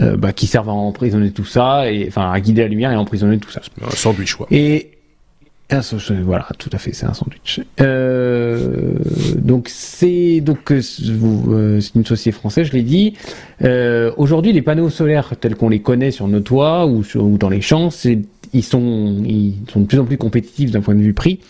[0.00, 2.94] euh, bah, qui servent à emprisonner tout ça et enfin à guider la lumière et
[2.94, 3.60] à emprisonner tout ça.
[3.82, 4.46] Un sandwich quoi.
[4.50, 4.96] Et
[6.22, 7.60] voilà, tout à fait, c'est un sandwich.
[7.80, 8.94] Euh,
[9.36, 10.80] donc c'est donc euh,
[11.48, 13.14] euh, c'est une société française, je l'ai dit.
[13.62, 17.36] Euh, Aujourd'hui, les panneaux solaires tels qu'on les connaît sur nos toits ou, sur, ou
[17.36, 18.20] dans les champs, c'est
[18.52, 21.40] ils sont, ils sont de plus en plus compétitifs d'un point de vue prix.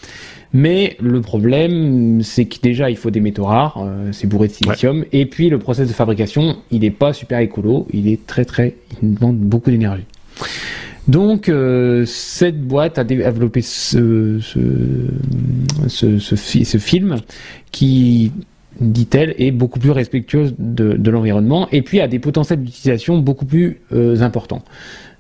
[0.53, 4.53] Mais le problème, c'est que déjà, il faut des métaux rares, euh, c'est bourré de
[4.53, 8.45] silicium, et puis le process de fabrication, il n'est pas super écolo, il est très
[8.45, 10.05] très, il demande beaucoup d'énergie.
[11.09, 14.59] Donc, euh, cette boîte a développé ce, ce,
[15.89, 17.17] ce, ce, film
[17.71, 18.33] qui,
[18.81, 23.47] dit-elle, est beaucoup plus respectueuse de, de l'environnement et puis a des potentiels d'utilisation beaucoup
[23.47, 24.63] plus euh, importants.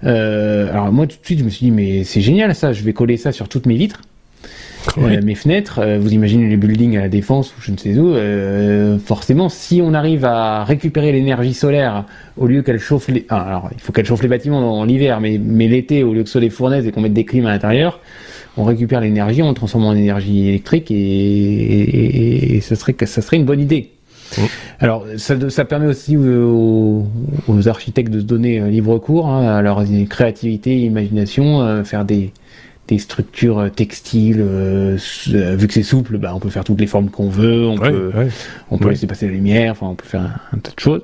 [0.04, 2.82] Euh, alors moi tout de suite je me suis dit mais c'est génial ça, je
[2.82, 4.02] vais coller ça sur toutes mes vitres.
[4.98, 7.96] Euh, mes fenêtres, euh, vous imaginez les buildings à la défense ou je ne sais
[7.98, 12.04] où, euh, forcément, si on arrive à récupérer l'énergie solaire
[12.36, 15.20] au lieu qu'elle chauffe les, ah, alors il faut qu'elle chauffe les bâtiments en l'hiver,
[15.20, 17.46] mais, mais l'été au lieu que ce soit des fournaises et qu'on mette des clims
[17.46, 18.00] à l'intérieur,
[18.56, 23.36] on récupère l'énergie, on le transforme en énergie électrique et, et, ça serait ça serait
[23.36, 23.90] une bonne idée.
[24.36, 24.42] Mmh.
[24.80, 27.06] Alors, ça, ça, permet aussi aux,
[27.48, 32.32] aux, architectes de se donner libre cours hein, à leur créativité, imagination, faire des,
[32.88, 34.96] des structures euh, textiles, euh,
[35.32, 37.76] euh, vu que c'est souple, bah, on peut faire toutes les formes qu'on veut, on
[37.76, 38.12] peut,
[38.70, 40.22] On peut laisser passer la lumière, enfin on peut faire
[40.52, 41.02] un, tas de choses.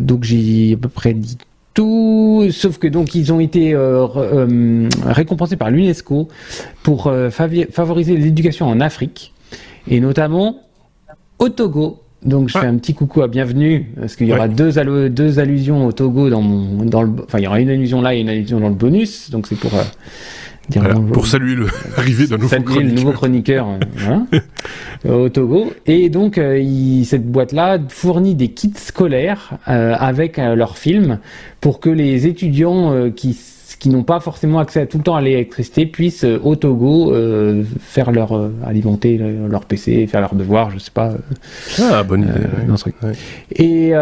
[0.00, 1.38] donc j'ai à peu près dit
[1.74, 3.76] tout, sauf que donc ils ont été
[5.04, 6.28] récompensés par l'UNESCO
[6.82, 9.33] pour favoriser l'éducation en Afrique
[9.88, 10.56] et notamment
[11.38, 12.00] au Togo.
[12.24, 14.72] Donc je fais un petit coucou à bienvenue parce qu'il y aura deux,
[15.10, 18.14] deux allusions au Togo dans mon dans le enfin il y aura une allusion là
[18.14, 19.30] et une allusion dans le bonus.
[19.30, 19.82] Donc c'est pour euh,
[20.70, 20.82] dire
[21.12, 21.54] pour saluer
[21.96, 22.88] l'arrivée d'un nouveau saluer chroniqueur.
[22.94, 23.68] le nouveau chroniqueur.
[25.04, 25.70] euh, au Togo.
[25.84, 31.18] Et donc euh, cette boîte là fournit des kits scolaires avec leurs films
[31.60, 33.38] pour que les étudiants qui
[33.76, 37.64] qui n'ont pas forcément accès tout le temps à l'électricité puissent euh, au Togo euh,
[37.80, 41.12] faire leur euh, alimenter leur PC, faire leurs devoirs, je sais pas.
[41.80, 42.32] ah bonne idée.
[43.56, 43.92] Et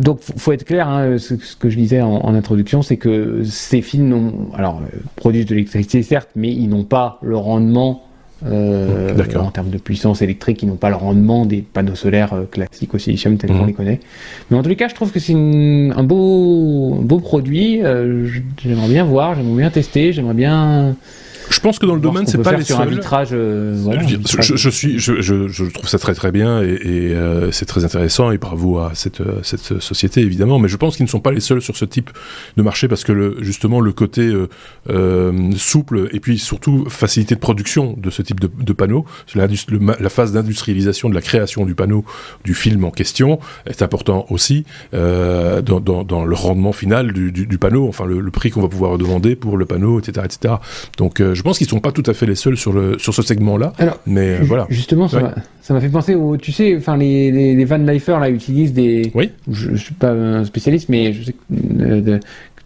[0.00, 4.32] donc faut être clair, hein, ce, que je disais en, introduction, c'est que ces films
[4.54, 4.82] alors
[5.16, 8.07] produisent de l'électricité certes, mais ils n'ont pas le rendement
[8.46, 12.44] euh, en termes de puissance électrique, ils n'ont pas le rendement des panneaux solaires euh,
[12.44, 13.66] classiques au silicium tels qu'on mhm.
[13.66, 14.00] les connaît.
[14.50, 17.82] Mais en tous les cas, je trouve que c'est un beau, beau produit.
[17.82, 18.28] Euh,
[18.62, 20.94] j'aimerais bien voir, j'aimerais bien tester, j'aimerais bien
[21.50, 22.88] je pense que dans le domaine, c'est pas les sur seuls.
[22.88, 26.66] Un vitrage, euh, voilà, je, je, suis, je, je, trouve ça très très bien et,
[26.66, 30.58] et euh, c'est très intéressant et bravo à cette, euh, cette société évidemment.
[30.58, 32.10] Mais je pense qu'ils ne sont pas les seuls sur ce type
[32.56, 34.32] de marché parce que le, justement le côté
[34.90, 39.46] euh, souple et puis surtout facilité de production de ce type de, de panneaux, la,
[40.00, 42.04] la phase d'industrialisation de la création du panneau,
[42.44, 47.46] du film en question est important aussi dans, dans, dans, le rendement final du, du,
[47.46, 50.54] du panneau, enfin le, le prix qu'on va pouvoir demander pour le panneau, etc., etc.
[50.96, 53.22] Donc je pense qu'ils sont pas tout à fait les seuls sur le sur ce
[53.22, 53.72] segment-là.
[54.06, 54.66] Mais euh, voilà.
[54.70, 55.32] Justement, ça
[55.70, 59.12] m'a fait penser au, tu sais, enfin les, les, Van Leifer là utilisent des.
[59.14, 59.30] Oui.
[59.48, 61.38] Je, je suis pas un spécialiste, mais je sais que
[61.80, 62.18] euh,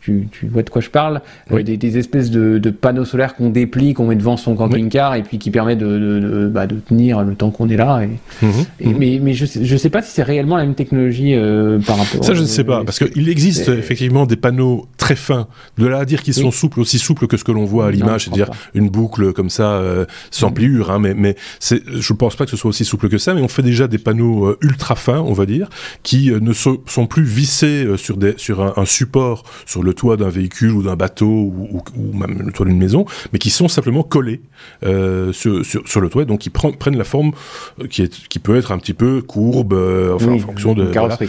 [0.02, 1.20] tu, vois de quoi je parle,
[1.52, 5.38] euh, des, espèces de, panneaux solaires qu'on déplie, qu'on met devant son camping-car et puis
[5.38, 8.02] qui permet de, bah, de, tenir le temps qu'on est là.
[8.02, 8.52] Et, mhm.
[8.80, 8.96] Mhm.
[8.98, 11.98] Mais, mais je, sais, je sais pas si c'est réellement la même technologie euh, par
[11.98, 12.24] rapport.
[12.24, 15.46] Ça, je ne sais pas, parce qu'il existe effectivement des panneaux très fins.
[15.78, 17.90] De là à dire qu'ils sont souples, aussi souples que ce que l'on voit à
[17.90, 20.54] l'image, c'est-à-dire une boucle comme ça, euh, sans mhm.
[20.54, 23.40] pliure, hein, mais, mais je pense pas que ce soit aussi souple que ça, mais
[23.40, 25.68] on fait déjà des panneaux ultra fins, on va dire,
[26.02, 30.28] qui ne sont plus vissés sur, des, sur un, un support, sur le toit d'un
[30.28, 31.82] véhicule ou d'un bateau ou,
[32.12, 34.40] même le toit d'une maison, mais qui sont simplement collés
[34.84, 37.32] euh, sur, sur, le toit, donc qui prennent la forme
[37.80, 40.86] euh, qui, est, qui peut être un petit peu courbe, euh, enfin, en fonction de
[40.86, 41.28] carrosserie,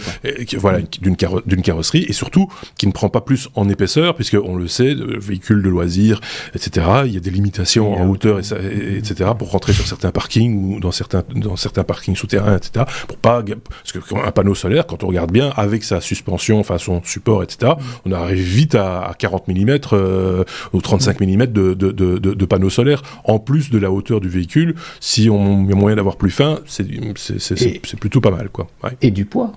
[0.58, 4.68] voilà, d'une carrosserie, et surtout qui ne prend pas plus en épaisseur, puisque on le
[4.68, 6.20] sait, véhicule de loisirs,
[6.54, 6.86] etc.
[7.06, 9.30] Il y a des limitations en hauteur, et, etc.
[9.38, 12.84] pour rentrer sur certains parkings ou dans certains dans certains parkings souterrains, etc.
[13.08, 16.78] Pour pas parce que un panneau solaire, quand on regarde bien, avec sa suspension, enfin
[16.78, 17.72] son support, etc.
[18.04, 22.70] On arrive vite à, 40 mm euh, ou 35 mm de, de, de, de, panneaux
[22.70, 24.74] solaires, en plus de la hauteur du véhicule.
[25.00, 28.48] Si on a moyen d'avoir plus fin, c'est plutôt pas mal.
[28.50, 28.68] Quoi.
[29.02, 29.52] Et du poids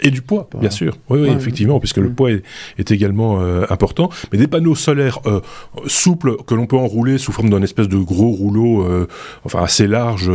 [0.00, 0.96] et du poids, bien sûr.
[1.08, 4.10] Oui, oui, effectivement, puisque le poids est, également euh, important.
[4.32, 5.40] Mais des panneaux solaires euh,
[5.86, 9.08] souples que l'on peut enrouler sous forme d'un espèce de gros rouleau, euh,
[9.44, 10.30] enfin assez large,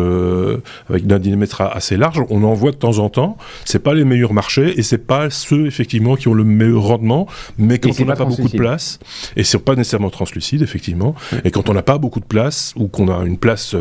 [0.89, 3.37] avec d'un diamètre assez large, on en voit de temps en temps.
[3.65, 7.27] C'est pas les meilleurs marchés et c'est pas ceux effectivement qui ont le meilleur rendement.
[7.57, 8.99] Mais quand on n'a pas, beaucoup de place,
[9.35, 12.87] et c'est pas nécessairement translucide effectivement, et quand on n'a pas beaucoup de place ou
[12.87, 13.75] qu'on a une place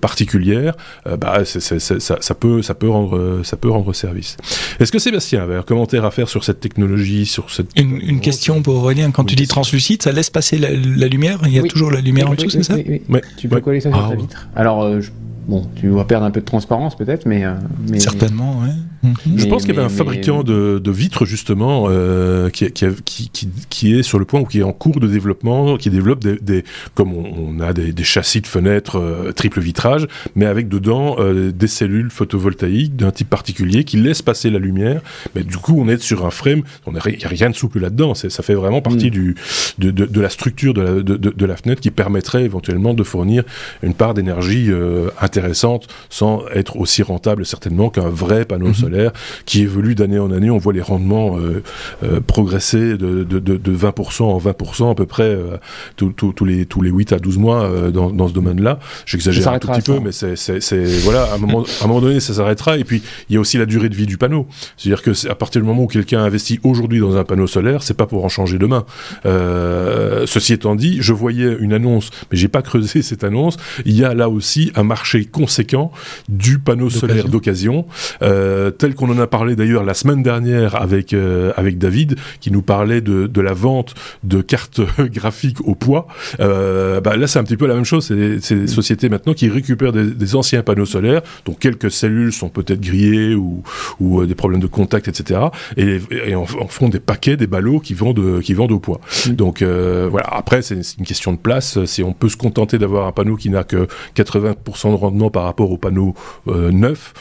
[0.00, 0.74] particulière,
[1.18, 4.36] bah ça, ça, peut ça peut rendre ça peut rendre service.
[4.80, 8.62] Est-ce que Sébastien avait un commentaire à faire sur cette technologie, sur cette une, question
[8.62, 9.10] pour Aurélien.
[9.10, 10.70] Quand tu dis translucide, ça laisse passer la,
[11.08, 11.40] lumière?
[11.44, 12.74] Il y a toujours la lumière en dessous, c'est ça?
[12.74, 13.02] oui,
[13.36, 14.48] Tu peux coller ça sur ta ah, vitre.
[14.54, 15.00] Alors, euh,
[15.46, 17.44] bon, tu vas perdre un peu de transparence peut-être, mais,
[17.88, 18.72] mais certainement, ouais.
[19.02, 19.16] Mhm.
[19.36, 23.48] Je pense qu'il y avait un fabricant de, de, vitres justement euh, qui, qui, qui,
[23.68, 26.36] qui, est sur le point ou qui est en cours de développement, qui développe des,
[26.36, 26.64] des
[26.94, 31.16] comme on, on, a des, des, châssis de fenêtres euh, triple vitrage, mais avec dedans
[31.18, 35.00] euh, des cellules photovoltaïques d'un type particulier qui laissent passer la lumière.
[35.34, 38.14] Mais du coup, on est sur un frame, il n'y a rien de souple là-dedans.
[38.14, 39.10] Ça fait vraiment partie mm.
[39.10, 39.34] du,
[39.78, 43.02] de, de, de, la structure de la, de, de, la fenêtre qui permettrait éventuellement de
[43.02, 43.42] fournir
[43.82, 44.70] une part d'énergie
[45.36, 48.74] euh, intéressante sans être aussi rentable certainement qu'un vrai panneau mm-hmm.
[48.74, 49.12] solaire
[49.46, 50.50] qui évolue d'année en année.
[50.50, 51.62] On voit les rendements euh,
[52.04, 55.56] euh, progresser de, de, de, de, 20% en 20% à peu près euh,
[55.96, 58.78] tous les, tous les 8 à 12 mois dans, dans ce domaine-là.
[59.06, 62.20] J'exagère un tout petit peu, mais c'est voilà, à un, moment, à un moment donné,
[62.20, 62.78] ça s'arrêtera.
[62.78, 64.46] Et puis, il y a aussi la durée de vie du panneau.
[64.76, 67.96] C'est-à-dire que à partir du moment où quelqu'un investit aujourd'hui dans un panneau solaire, c'est
[67.96, 68.84] pas pour en changer demain.
[69.24, 73.56] ceci étant dit, je voyais une annonce, mais j'ai pas creusé cette annonce.
[73.84, 75.92] Il y a là aussi un marché conséquent
[76.28, 77.86] du panneau solaire d'occasion,
[78.22, 82.50] euh, tel qu'on en a parlé d'ailleurs la semaine dernière avec euh, avec David, qui
[82.50, 83.94] nous parlait de, de la vente
[84.24, 86.06] de cartes graphiques au poids.
[86.40, 88.06] Euh, bah là, c'est un petit peu la même chose.
[88.06, 92.48] C'est des sociétés maintenant qui récupèrent des, des, anciens panneaux solaires, dont quelques cellules sont
[92.48, 93.62] peut-être grillées ou,
[94.00, 95.40] ou des problèmes de contact, etc.
[95.76, 99.00] Et, et en, font des paquets, des ballots qui vendent qui vendent au poids.
[99.26, 99.32] Mm.
[99.32, 100.28] Donc voilà.
[100.30, 101.84] Après, c'est une question de place.
[101.84, 105.44] Si on peut se contenter d'avoir un panneau qui n'a que 80% de rendement par
[105.44, 106.14] rapport au panneau
[106.46, 107.14] neuf,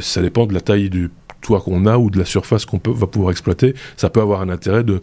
[0.00, 1.10] ça dépend de la taille du
[1.46, 4.48] toit qu'on a ou de la surface qu'on va pouvoir exploiter, ça peut avoir un
[4.48, 5.00] intérêt de,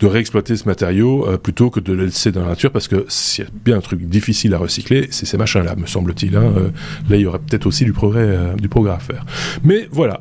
[0.00, 3.06] de réexploiter ce matériau euh, plutôt que de le laisser dans la nature parce que
[3.08, 6.36] s'il y a bien un truc difficile à recycler, c'est ces machins-là, me semble-t-il.
[6.36, 6.52] Hein.
[6.56, 6.68] Euh,
[7.08, 9.24] là, il y aurait peut-être aussi du progrès, euh, du progrès à faire.
[9.64, 10.20] Mais voilà,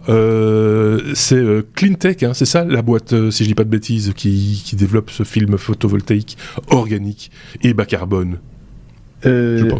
[1.14, 1.44] c'est
[1.76, 5.10] Cleantech, hein, c'est ça la boîte, si je dis pas de bêtises, qui, qui développe
[5.10, 6.38] ce film photovoltaïque
[6.70, 7.32] organique
[7.62, 8.38] et bas carbone.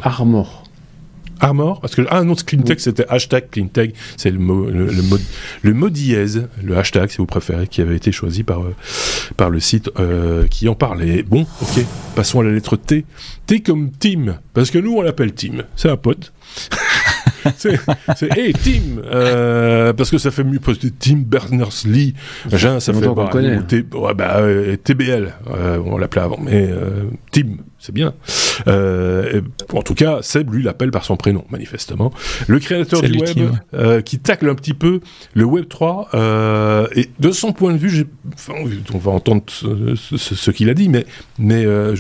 [0.04, 0.67] Armor.
[1.40, 5.18] Armor Parce que, ah non, Cleantech, c'était hashtag Cleantech, c'est le mot, le, mot,
[5.62, 8.76] le mot dièse, le hashtag, si vous préférez, qui avait été choisi par, euh,
[9.36, 11.24] par le site euh, qui en parlait.
[11.24, 11.86] Bon, ok,
[12.16, 13.06] passons à la lettre T.
[13.46, 16.34] T comme Tim, parce que nous, on l'appelle Tim, c'est un pote.
[17.58, 22.14] c'est hey Tim euh, parce que ça fait mieux que Tim Berners-Lee
[22.50, 23.60] ça fait bah, connaît.
[23.94, 24.42] ouais, bah,
[24.84, 26.70] TBL euh, on l'appelait avant mais
[27.32, 28.14] Tim c'est bien.
[28.68, 29.42] Euh,
[29.74, 32.12] en tout cas, Seb, lui, l'appelle par son prénom, manifestement.
[32.48, 35.02] Le créateur du web, euh, qui tacle un petit peu
[35.34, 38.54] le Web 3, euh, et de son point de vue, enfin,
[38.94, 41.06] on va entendre ce, ce, ce qu'il a dit, mais,
[41.40, 41.96] mais euh,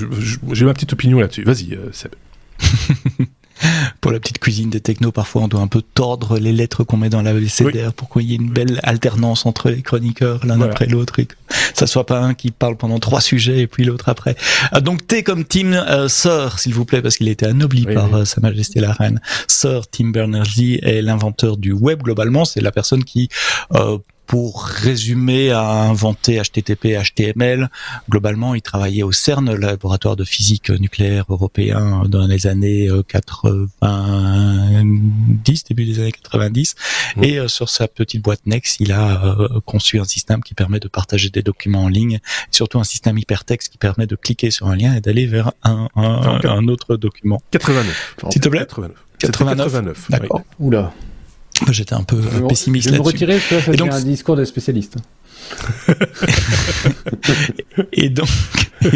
[0.51, 1.43] j'ai ma petite opinion là-dessus.
[1.43, 2.15] Vas-y, euh, Seb.
[4.01, 6.97] pour la petite cuisine des technos, parfois on doit un peu tordre les lettres qu'on
[6.97, 10.61] met dans la VCDR pour qu'il y ait une belle alternance entre les chroniqueurs l'un
[10.61, 11.35] après l'autre et que
[11.73, 14.35] ça soit pas un qui parle pendant trois sujets et puis l'autre après.
[14.71, 17.85] Ah, donc T comme Tim euh, Sir, s'il vous plaît, parce qu'il a été anobli
[17.85, 19.21] par euh, Sa Majesté la Reine.
[19.47, 22.45] Sir Tim Berners-Lee est l'inventeur du web globalement.
[22.45, 23.29] C'est la personne qui
[23.73, 23.97] euh,
[24.27, 27.69] pour résumer, a inventé HTTP, HTML.
[28.09, 33.69] Globalement, il travaillait au CERN, le laboratoire de physique nucléaire européen, dans les années 90,
[33.83, 34.83] euh,
[35.69, 36.75] début des années 90.
[37.15, 37.23] Mmh.
[37.23, 40.79] Et euh, sur sa petite boîte Nex, il a euh, conçu un système qui permet
[40.79, 42.19] de partager des documents en ligne,
[42.51, 45.87] surtout un système hypertexte qui permet de cliquer sur un lien et d'aller vers un,
[45.95, 47.41] un, un, autre document.
[47.51, 48.15] 89.
[48.29, 48.91] S'il te plaît 89.
[49.19, 49.65] 89.
[49.65, 50.11] 89.
[50.11, 50.41] D'accord.
[50.59, 50.67] Oui.
[50.67, 50.93] Oula.
[51.71, 52.91] J'étais un peu pessimiste là-dessus.
[52.91, 54.95] Je vais me retirer parce que ça, c'est un discours de spécialiste.
[57.93, 58.09] et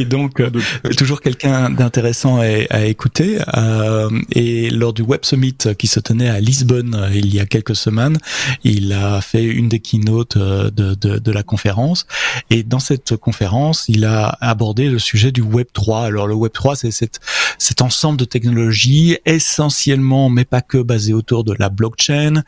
[0.06, 0.50] donc, euh,
[0.98, 3.40] toujours quelqu'un d'intéressant à, écouter.
[3.56, 7.46] Euh, et lors du Web Summit qui se tenait à Lisbonne euh, il y a
[7.46, 8.18] quelques semaines,
[8.64, 12.06] il a fait une des keynotes de, la conférence.
[12.50, 16.06] Et dans cette conférence, il a abordé le sujet du Web 3.
[16.06, 21.44] Alors le Web 3, c'est cet, ensemble de technologies essentiellement, mais pas que, basées autour
[21.44, 22.44] de la blockchain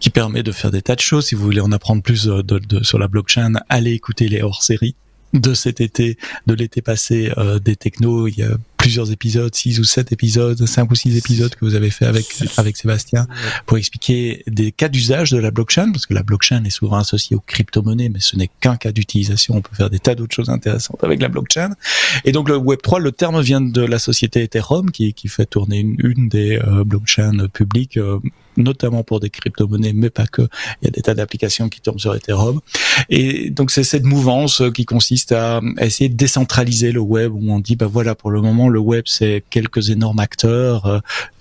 [0.00, 1.26] qui permet de faire des tas de choses.
[1.26, 4.42] Si vous voulez en apprendre plus euh, de, de, sur la blockchain, allez écouter les
[4.42, 4.94] hors-séries
[5.34, 8.28] de cet été, de l'été passé euh, des technos.
[8.28, 11.74] Il y a plusieurs épisodes, six ou sept épisodes, cinq ou six épisodes que vous
[11.74, 12.26] avez fait avec
[12.56, 13.26] avec Sébastien
[13.66, 17.36] pour expliquer des cas d'usage de la blockchain, parce que la blockchain est souvent associée
[17.36, 19.56] aux crypto-monnaies, mais ce n'est qu'un cas d'utilisation.
[19.56, 21.70] On peut faire des tas d'autres choses intéressantes avec la blockchain.
[22.24, 25.46] Et donc le Web 3, le terme vient de la société Ethereum qui qui fait
[25.46, 27.98] tourner une, une des euh, blockchains publiques.
[27.98, 28.20] Euh,
[28.58, 30.42] notamment pour des crypto-monnaies, mais pas que.
[30.82, 32.60] Il y a des tas d'applications qui tournent sur Ethereum.
[33.08, 37.60] Et donc c'est cette mouvance qui consiste à, essayer de décentraliser le web, où on
[37.60, 40.98] dit bah voilà pour le moment le web c'est quelques énormes acteurs, euh,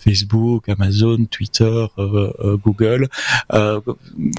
[0.07, 3.09] Facebook, Amazon, Twitter, euh, euh, Google.
[3.53, 3.81] Euh,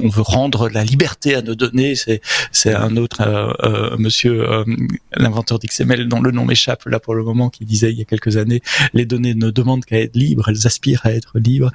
[0.02, 1.94] on veut rendre la liberté à nos données.
[1.94, 2.20] C'est
[2.52, 3.18] c'est un autre
[3.98, 4.46] monsieur,
[5.14, 8.04] l'inventeur d'XML dont le nom m'échappe là pour le moment, qui disait il y a
[8.04, 8.62] quelques années
[8.94, 11.70] les données ne demandent qu'à être libres, elles aspirent à être libres.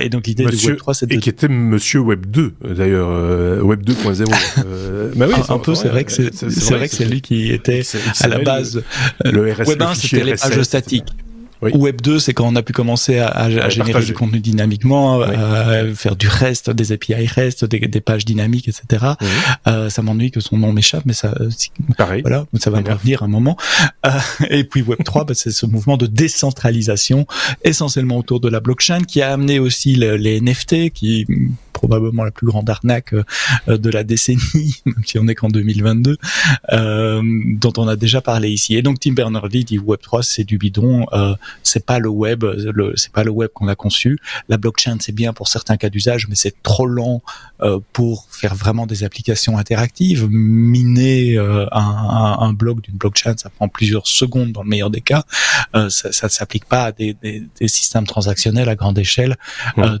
[0.00, 1.14] et donc l'idée du Web 3, c'est de...
[1.14, 4.24] et qui était Monsieur Web 2 d'ailleurs, Web 2.0.
[5.16, 5.74] bah oui, un, peu.
[5.74, 7.82] C'est vrai que c'est vrai que c'est lui qui était
[8.20, 8.82] à la base.
[9.24, 11.08] Le RS, Web 1, c'était les pages statiques.
[11.62, 15.84] Web 2, c'est quand on a pu commencer à, à, générer du contenu dynamiquement, à
[15.94, 19.14] faire du REST, des API REST, des, des pages dynamiques, etc.
[19.66, 21.34] Euh, ça m'ennuie que son nom m'échappe, mais ça,
[21.96, 22.22] Pareil.
[22.22, 23.56] voilà, ça va me revenir un moment.
[24.06, 24.10] Euh,
[24.50, 27.26] et puis Web 3, bah, c'est ce mouvement de décentralisation,
[27.64, 31.26] essentiellement autour de la blockchain, qui a amené aussi les NFT, qui
[31.80, 36.18] probablement la plus grande arnaque euh, de la décennie, même si on est qu'en 2022,
[36.72, 37.22] euh,
[37.56, 38.76] dont on a déjà parlé ici.
[38.76, 42.44] Et donc Tim Berners-Lee dit Web 3 c'est du bidon, euh, c'est pas le web,
[42.44, 44.18] le, c'est pas le web qu'on a conçu.
[44.50, 47.22] La blockchain c'est bien pour certains cas d'usage, mais c'est trop lent
[47.62, 50.28] euh, pour faire vraiment des applications interactives.
[50.28, 55.00] Miner euh, un, un, bloc d'une blockchain, ça prend plusieurs secondes dans le meilleur des
[55.00, 55.24] cas.
[55.72, 59.36] ça, ça ne s'applique pas à des, des, des, systèmes transactionnels à grande échelle,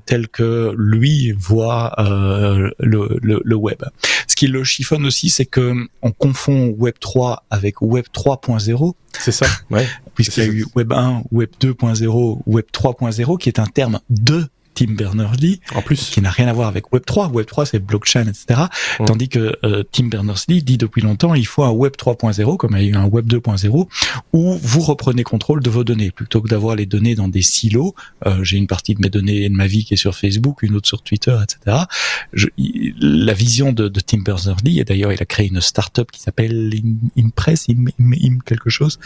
[0.04, 3.82] tels que lui voit euh, le, le, le, web.
[4.26, 8.94] Ce qui le chiffonne aussi, c'est que on confond Web 3 avec Web 3.0.
[9.18, 9.86] C'est ça, ouais.
[10.14, 14.46] Puisqu'il y a eu Web 1, Web 2.0, Web 3.0, qui est un terme de
[14.80, 17.28] Tim Berners-Lee, en plus, qui n'a rien à voir avec Web 3.
[17.28, 18.62] Web 3, c'est blockchain, etc.
[19.04, 22.84] Tandis que euh, Tim Berners-Lee dit depuis longtemps, il faut un Web 3.0, comme il
[22.84, 23.88] y a eu un Web 2.0,
[24.32, 27.94] où vous reprenez contrôle de vos données, plutôt que d'avoir les données dans des silos.
[28.24, 30.62] Euh, J'ai une partie de mes données et de ma vie qui est sur Facebook,
[30.62, 31.84] une autre sur Twitter, etc.
[32.32, 36.22] Je, la vision de, de Tim Berners-Lee, et d'ailleurs, il a créé une start-up qui
[36.22, 36.72] s'appelle
[37.18, 38.98] Impress, Im, Im, quelque chose,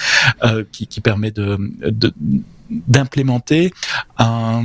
[0.44, 1.58] euh, qui, qui permet de
[2.70, 3.72] d'implémenter
[4.18, 4.64] un,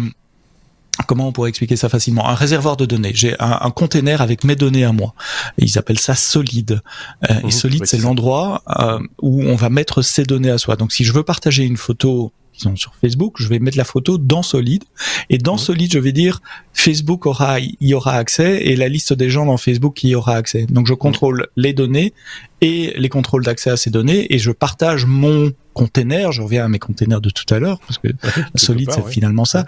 [1.08, 3.12] comment on pourrait expliquer ça facilement Un réservoir de données.
[3.14, 5.14] J'ai un, un container avec mes données à moi.
[5.58, 6.82] ils appellent ça solide.
[7.30, 10.76] Euh, et mmh, solide, c'est l'endroit euh, où on va mettre ces données à soi.
[10.76, 12.32] Donc, si je veux partager une photo
[12.76, 14.84] sur Facebook, je vais mettre la photo dans Solid
[15.30, 15.60] et dans mmh.
[15.60, 16.41] Solid, je vais dire
[16.74, 20.36] Facebook aura y aura accès et la liste des gens dans Facebook qui y aura
[20.36, 20.66] accès.
[20.66, 22.14] Donc je contrôle les données
[22.62, 26.68] et les contrôles d'accès à ces données et je partage mon container, je reviens à
[26.68, 28.10] mes containers de tout à l'heure, parce que
[28.56, 29.66] Solid, c'est finalement ça.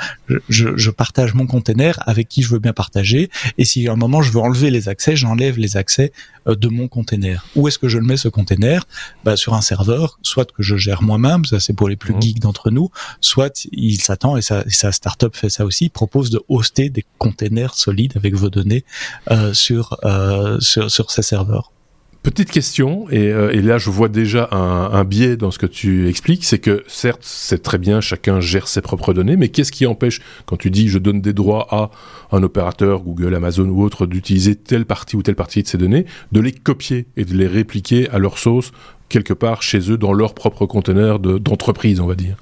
[0.50, 3.30] Je, je, partage mon container avec qui je veux bien partager.
[3.58, 6.12] Et si à un moment je veux enlever les accès, j'enlève les accès
[6.48, 7.46] euh, de mon container.
[7.56, 8.86] Où est-ce que je le mets ce container?
[9.24, 12.22] Bah, Sur un serveur, soit que je gère moi-même, ça c'est pour les plus mmh.
[12.22, 12.90] geeks d'entre nous,
[13.22, 17.76] soit il s'attend, et sa, sa startup fait ça aussi, propose de hoster des containers
[17.76, 18.84] solides avec vos données
[19.32, 21.72] euh, sur, euh, sur, sur ces serveurs.
[22.24, 25.66] Petite question, et, euh, et, là je vois déjà un, un, biais dans ce que
[25.66, 29.72] tu expliques, c'est que certes c'est très bien, chacun gère ses propres données, mais qu'est-ce
[29.72, 31.90] qui empêche, quand tu dis je donne des droits à
[32.32, 36.06] un opérateur, Google, Amazon ou autre, d'utiliser telle partie ou telle partie de ces données,
[36.32, 38.72] de les copier et de les répliquer à leur sauce
[39.10, 42.38] quelque part chez eux dans leur propre conteneur d'entreprise, on va dire?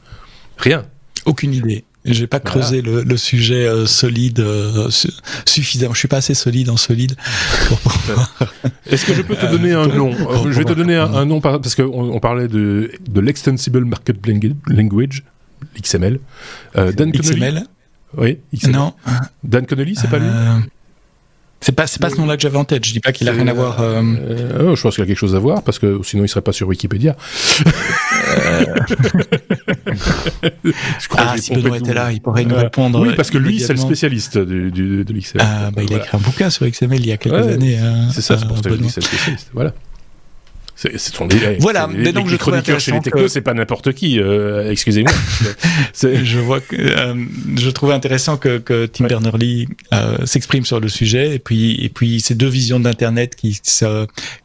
[0.58, 0.86] Rien.
[1.26, 1.86] Aucune idée.
[2.06, 4.90] J'ai pas creusé le, le, sujet euh, solide euh,
[5.46, 5.94] suffisamment.
[5.94, 7.16] Je suis pas assez solide en solide.
[8.86, 10.12] Est-ce que je peux te donner un nom?
[10.50, 14.18] Je vais te donner un, nom parce qu'on on parlait de, de l'extensible market
[14.68, 15.24] language,
[15.80, 16.20] XML.
[16.78, 17.66] Euh, Dan XML.
[18.18, 18.40] Oui.
[18.56, 18.76] XML.
[18.76, 18.94] Non.
[19.44, 20.30] Dan Connolly, c'est pas lui?
[21.62, 22.86] C'est pas c'est pas ce nom-là que j'avais en tête.
[22.86, 23.82] Je dis pas qu'il a rien à voir.
[23.82, 24.02] Euh...
[24.02, 26.54] Euh, je pense qu'il a quelque chose à voir parce que sinon il serait pas
[26.54, 27.16] sur Wikipédia.
[28.38, 28.66] Euh...
[31.18, 33.02] ah, si Benoît était là, il pourrait nous répondre.
[33.02, 35.46] Oui, parce que lui, c'est le spécialiste du, du, de l'XML.
[35.46, 37.78] Ah, bah, il a écrit un bouquin sur XML il y a quelques années.
[37.78, 39.50] Hein, c'est ça, c'est pour ça que je dis c'est le spécialiste.
[39.54, 39.74] Voilà.
[40.82, 41.28] C'est son
[41.60, 44.18] Voilà, mais donc je trouve chez les technos, c'est pas n'importe qui.
[44.18, 45.12] Euh, Excusez-moi.
[45.94, 47.16] je vois que euh,
[47.58, 49.10] je trouvais intéressant que, que Tim ouais.
[49.10, 53.60] Berners-Lee euh, s'exprime sur le sujet et puis et puis ces deux visions d'internet qui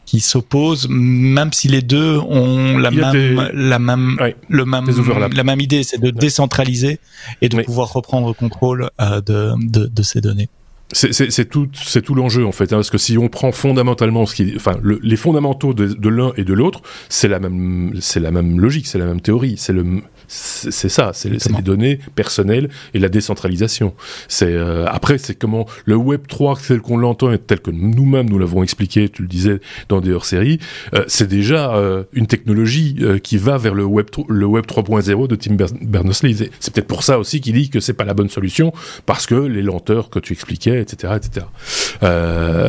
[0.07, 4.87] qui s'opposent, même si les deux ont la même la même ouais, le même
[5.35, 6.99] la même idée, c'est de décentraliser
[7.43, 10.49] et de pouvoir reprendre contrôle euh, de, de de ces données.
[10.93, 11.69] C'est tout,
[12.05, 15.01] tout l'enjeu en fait, hein, parce que si on prend fondamentalement ce qui, enfin, le,
[15.03, 18.87] les fondamentaux de, de l'un et de l'autre, c'est la même, c'est la même logique,
[18.87, 23.95] c'est la même théorie, c'est le, c'est ça, c'est les données personnelles et la décentralisation.
[24.29, 28.29] C'est euh, après, c'est comment le Web 3 tel qu'on l'entend et tel que nous-mêmes
[28.29, 30.59] nous l'avons expliqué, tu le disais dans des hors-séries,
[30.95, 35.37] euh, c'est déjà euh, une technologie qui va vers le Web le Web 3.0 de
[35.37, 36.51] Tim Berners-Lee.
[36.61, 38.73] C'est peut-être pour ça aussi qu'il dit que c'est pas la bonne solution
[39.07, 41.47] parce que les lenteurs que tu expliquais, etc., etc.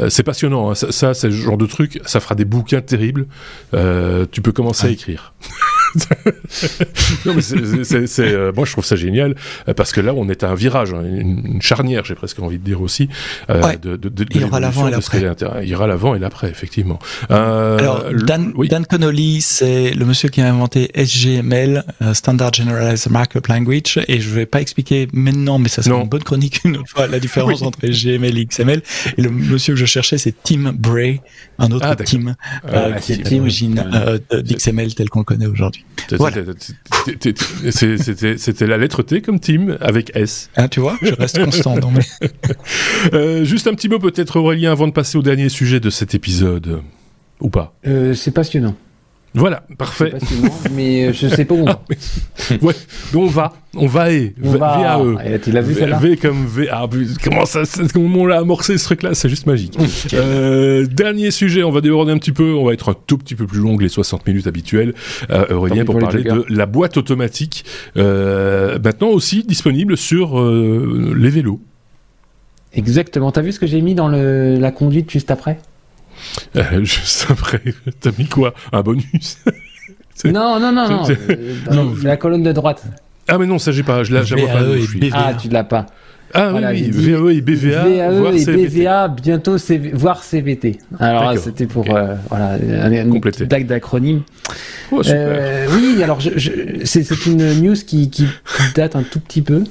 [0.09, 0.71] c'est passionnant.
[0.71, 0.75] Hein.
[0.75, 2.01] Ça, ça c'est le genre de truc.
[2.05, 3.27] Ça fera des bouquins terribles.
[4.31, 5.33] tu peux commencer à écrire.
[7.25, 9.35] non, mais c'est, euh, moi, je trouve ça génial
[9.67, 12.57] euh, parce que là, on est à un virage, hein, une, charnière, j'ai presque envie
[12.57, 13.09] de dire aussi.
[13.49, 15.21] Euh, de, de, de, il y aura l'avant et l'après.
[15.63, 16.99] Il y aura l'avant et l'après, effectivement.
[17.29, 21.83] Alors, Dan, Dan Connolly, c'est le monsieur qui a inventé SGML,
[22.13, 26.23] Standard Generalized Markup Language, et je vais pas expliquer maintenant, mais ça sera une bonne
[26.23, 28.81] chronique une autre fois, la différence entre SGML et XML.
[29.17, 31.21] Et le monsieur que je cherchais, c'est Tim Bray,
[31.59, 32.35] un autre ah, Tim,
[32.67, 33.83] ah, qui est l'origine
[34.31, 35.84] d'XML tel qu'on le connaît aujourd'hui.
[38.37, 40.49] C'était la lettre T comme Tim avec S.
[40.55, 41.77] Ah, tu vois, je reste constant.
[41.77, 41.91] dans
[43.13, 46.15] euh, juste un petit mot peut-être Aurélien avant de passer au dernier sujet de cet
[46.15, 46.81] épisode.
[47.41, 48.75] Ou pas euh, C'est passionnant.
[49.35, 50.13] Voilà, parfait.
[50.73, 51.81] mais euh, je sais pas où on va.
[52.61, 52.73] ouais,
[53.13, 54.97] on va, on va et on va.
[54.97, 55.39] VAE.
[55.39, 56.69] Tu l'as vu V comme V.
[56.71, 56.87] Ah,
[57.21, 57.63] comment ça,
[57.93, 59.77] comment on l'a amorcé ce truc-là, c'est juste magique.
[60.13, 63.35] euh, dernier sujet, on va déborder un petit peu, on va être un tout petit
[63.35, 64.93] peu plus long que les 60 minutes habituelles.
[65.29, 67.65] Euh, Aurélien pour, parler de la boîte automatique,
[67.97, 71.59] euh, maintenant aussi disponible sur les vélos.
[72.73, 73.31] Exactement.
[73.31, 75.59] T'as vu ce que j'ai mis dans le, la conduite juste après?
[76.55, 77.61] Euh, juste après,
[77.99, 78.53] t'as mis quoi?
[78.71, 79.37] Un bonus?
[80.23, 81.03] Non, non, non, non.
[81.09, 82.83] Euh, la colonne de droite.
[83.27, 84.05] Ah, mais non, ça j'ai pas.
[84.05, 84.61] Je la vois pas.
[84.61, 84.79] E
[85.11, 85.87] ah, tu l'as pas.
[86.33, 87.83] Ah oui, VAE et BVA.
[87.83, 90.79] VAE et BVA, bientôt CV, voire CVT.
[90.99, 94.21] Alors c'était pour euh, voilà, une blague d'acronyme.
[94.91, 96.51] Oh, euh, oui, alors je, je,
[96.83, 98.27] c'est une news qui, qui
[98.75, 99.63] date un tout petit peu.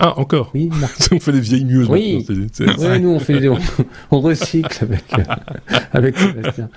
[0.00, 0.70] Ah, encore Oui,
[1.12, 1.90] on fait des vieilles news.
[1.90, 3.48] Oui, oui nous on, fait,
[4.10, 6.68] on, recycle avec, euh, avec Sébastien.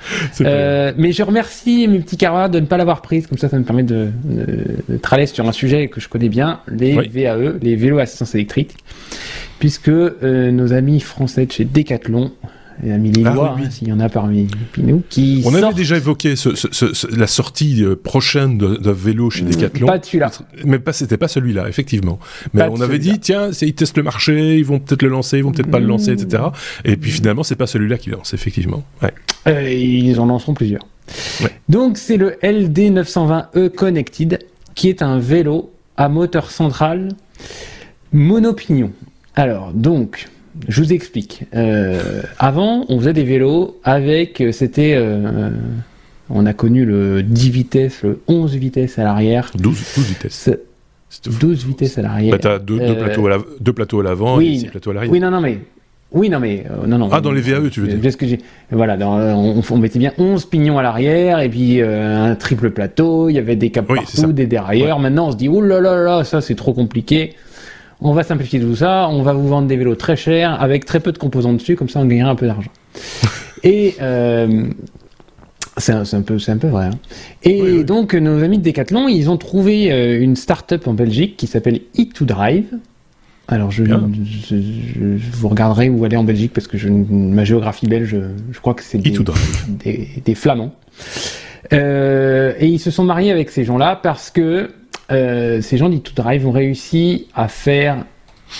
[0.41, 3.57] Euh, mais je remercie mes petits camarades de ne pas l'avoir prise, comme ça ça
[3.57, 7.99] me permet de, de, sur un sujet que je connais bien, les VAE, les vélos
[7.99, 8.75] assistance électrique,
[9.59, 12.31] puisque euh, nos amis français de chez Decathlon
[12.83, 15.97] il y a ah, hein, s'il y en a parmi, nous, qui On avait déjà
[15.97, 16.33] évoqué
[17.11, 19.87] la sortie euh, prochaine de, vélo chez Decathlon.
[19.87, 20.31] Pas de celui-là.
[20.65, 22.19] Mais pas, c'était pas celui-là, effectivement.
[22.53, 25.43] Mais on avait dit, tiens, ils testent le marché, ils vont peut-être le lancer, ils
[25.43, 26.43] vont peut-être pas le lancer, etc.
[26.85, 28.83] Et puis finalement, c'est pas celui-là qui lance, effectivement.
[29.01, 29.13] Ouais.
[29.47, 30.85] Euh, ils en lanceront plusieurs.
[31.69, 34.39] Donc c'est le LD920E Connected,
[34.75, 37.09] qui est un vélo à moteur central
[38.11, 38.91] monopignon.
[39.35, 40.29] Alors, donc,
[40.67, 41.43] je vous explique.
[41.55, 45.49] Euh, avant, on faisait des vélos avec, euh, c'était, euh,
[46.29, 49.51] on a connu le 10 vitesses, le 11 vitesses à l'arrière.
[49.57, 50.49] 12, 12 vitesses.
[51.39, 52.31] 12 vitesses à l'arrière.
[52.31, 54.93] Bah, t'as deux, deux, plateaux à deux plateaux à l'avant oui, et six plateaux à
[54.93, 55.11] l'arrière.
[55.11, 55.59] Oui, non, non, mais.
[56.13, 56.65] Oui, non, mais.
[56.87, 58.11] non, non, ah, dans les VAE, tu veux dire.
[58.11, 58.39] Ce que j'ai.
[58.71, 63.29] Voilà, dans, on, on, mettait bien 11 pignons à l'arrière et puis un triple plateau,
[63.29, 64.99] il y avait des caps partout, des derrière.
[64.99, 67.33] Maintenant, on se dit, oh là là là, ça c'est trop compliqué
[68.01, 70.99] on va simplifier tout ça, on va vous vendre des vélos très chers avec très
[70.99, 72.71] peu de composants dessus, comme ça on gagnera un peu d'argent.
[73.63, 74.65] Et euh,
[75.77, 76.85] c'est un, peu, un peu vrai.
[76.87, 76.97] Hein.
[77.43, 81.47] Et donc nos amis de Decathlon, ils ont trouvé euh, une start-up en Belgique qui
[81.47, 82.65] s'appelle E2Drive.
[83.47, 88.15] Alors je, vous regarderai où aller en Belgique parce que je, ma géographie belge,
[88.51, 89.11] je crois que c'est des,
[90.23, 90.73] des, Flamands.
[91.73, 94.71] Euh, et ils se sont mariés avec ces gens-là parce que
[95.11, 98.05] euh, ces gens d'E2Drive ont réussi à faire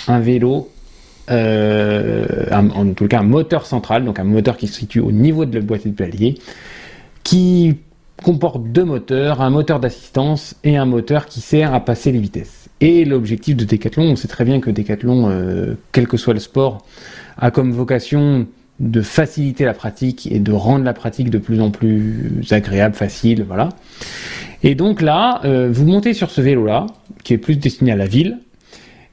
[0.08, 0.70] un vélo,
[1.30, 5.44] euh, en tout cas un moteur central, donc un moteur qui se situe au niveau
[5.44, 6.34] de la boîte de palier,
[7.22, 7.76] qui
[8.22, 12.68] comporte deux moteurs, un moteur d'assistance et un moteur qui sert à passer les vitesses.
[12.80, 16.40] Et l'objectif de Decathlon, on sait très bien que Decathlon, euh, quel que soit le
[16.40, 16.84] sport,
[17.38, 18.46] a comme vocation
[18.80, 23.44] de faciliter la pratique et de rendre la pratique de plus en plus agréable, facile,
[23.46, 23.68] voilà.
[24.62, 26.86] Et donc là, euh, vous montez sur ce vélo-là,
[27.24, 28.38] qui est plus destiné à la ville.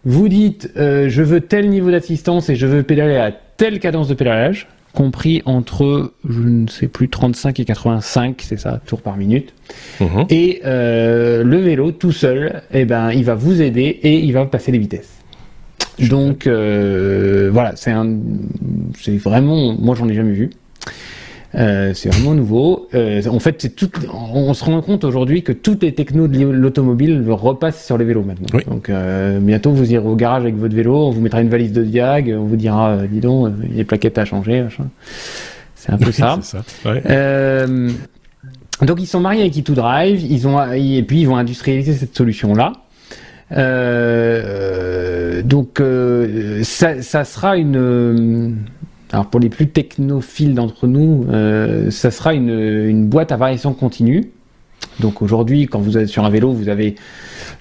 [0.05, 4.07] Vous dites, euh, je veux tel niveau d'assistance et je veux pédaler à telle cadence
[4.07, 9.17] de pédalage, compris entre, je ne sais plus, 35 et 85, c'est ça, tours par
[9.17, 9.53] minute.
[9.99, 10.25] Mhm.
[10.29, 14.45] Et euh, le vélo, tout seul, eh ben, il va vous aider et il va
[14.45, 15.15] passer les vitesses.
[15.99, 18.19] Donc voilà, c'est un,
[18.97, 20.49] c'est vraiment, moi j'en ai jamais vu.
[21.55, 22.87] Euh, c'est vraiment nouveau.
[22.93, 26.45] Euh, en fait, c'est tout, on, se rend compte aujourd'hui que toutes les technos de
[26.45, 28.59] l'automobile repassent sur les vélos maintenant.
[28.67, 31.71] Donc euh, bientôt, vous irez au garage avec votre vélo, on vous mettra une valise
[31.71, 34.65] de diag, on vous dira, dis donc, les plaquettes à changer.
[35.75, 36.37] C'est un peu ça.
[36.41, 36.63] ça.
[36.85, 37.01] Ouais.
[38.83, 42.53] donc ils sont mariés avec E2Drive, ils ont et puis ils vont industrialiser cette solution
[42.53, 42.73] là.
[43.51, 45.81] Euh, donc
[46.61, 48.57] ça, ça, sera une
[49.11, 54.31] alors pour les plus technophiles d'entre nous, euh, ça sera une, boîte à variation continue.
[54.99, 56.95] Donc aujourd'hui, quand vous êtes sur un vélo, vous avez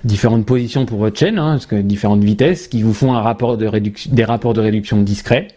[0.04, 4.54] différentes positions pour votre chaîne, hein, parce que différentes vitesses qui vous font des rapports
[4.54, 5.48] de réduction discrets.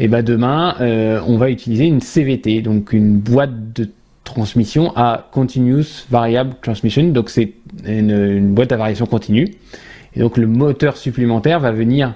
[0.00, 3.90] Et ben demain, euh, on va utiliser une CVT, donc une boîte de
[4.22, 7.08] transmission à Continuous Variable Transmission.
[7.08, 7.54] Donc c'est
[7.84, 9.56] une, boîte à variation continue.
[10.14, 12.14] Et donc le moteur supplémentaire va venir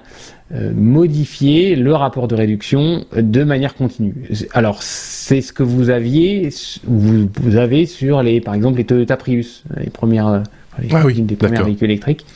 [0.54, 4.14] euh, modifier le rapport de réduction de manière continue.
[4.52, 6.50] Alors c'est ce que vous aviez,
[6.84, 10.42] vous, vous, avez sur les, par exemple les Toyota Prius, les premières,
[10.78, 12.26] les, ah oui, des premiers véhicules électriques,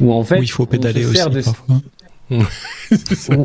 [0.00, 1.80] où en fait où il faut pédaler aussi de, parfois.
[2.30, 3.44] on,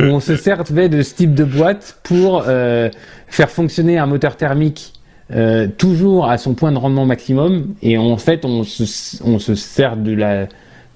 [0.00, 2.90] où on se servait de ce type de boîte pour euh,
[3.28, 4.94] faire fonctionner un moteur thermique
[5.34, 8.84] euh, toujours à son point de rendement maximum et en fait on se,
[9.24, 10.46] on se sert de la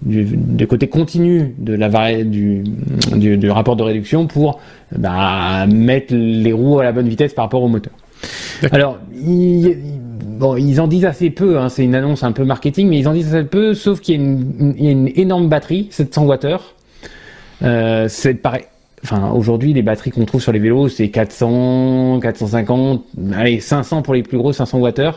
[0.03, 2.63] du, du, côté continu de la du,
[3.17, 4.61] du, du, rapport de réduction pour
[4.97, 7.93] bah, mettre les roues à la bonne vitesse par rapport au moteur.
[8.73, 9.77] Alors, ils,
[10.41, 13.09] bon, ils en disent assez peu, hein, c'est une annonce un peu marketing, mais ils
[13.09, 16.59] en disent assez peu, sauf qu'il y, y, a une énorme batterie, 700 Wh.
[17.63, 18.65] Euh, c'est pareil.
[19.03, 24.15] Enfin, aujourd'hui, les batteries qu'on trouve sur les vélos, c'est 400, 450, allez, 500 pour
[24.15, 25.13] les plus gros, 500 Wh.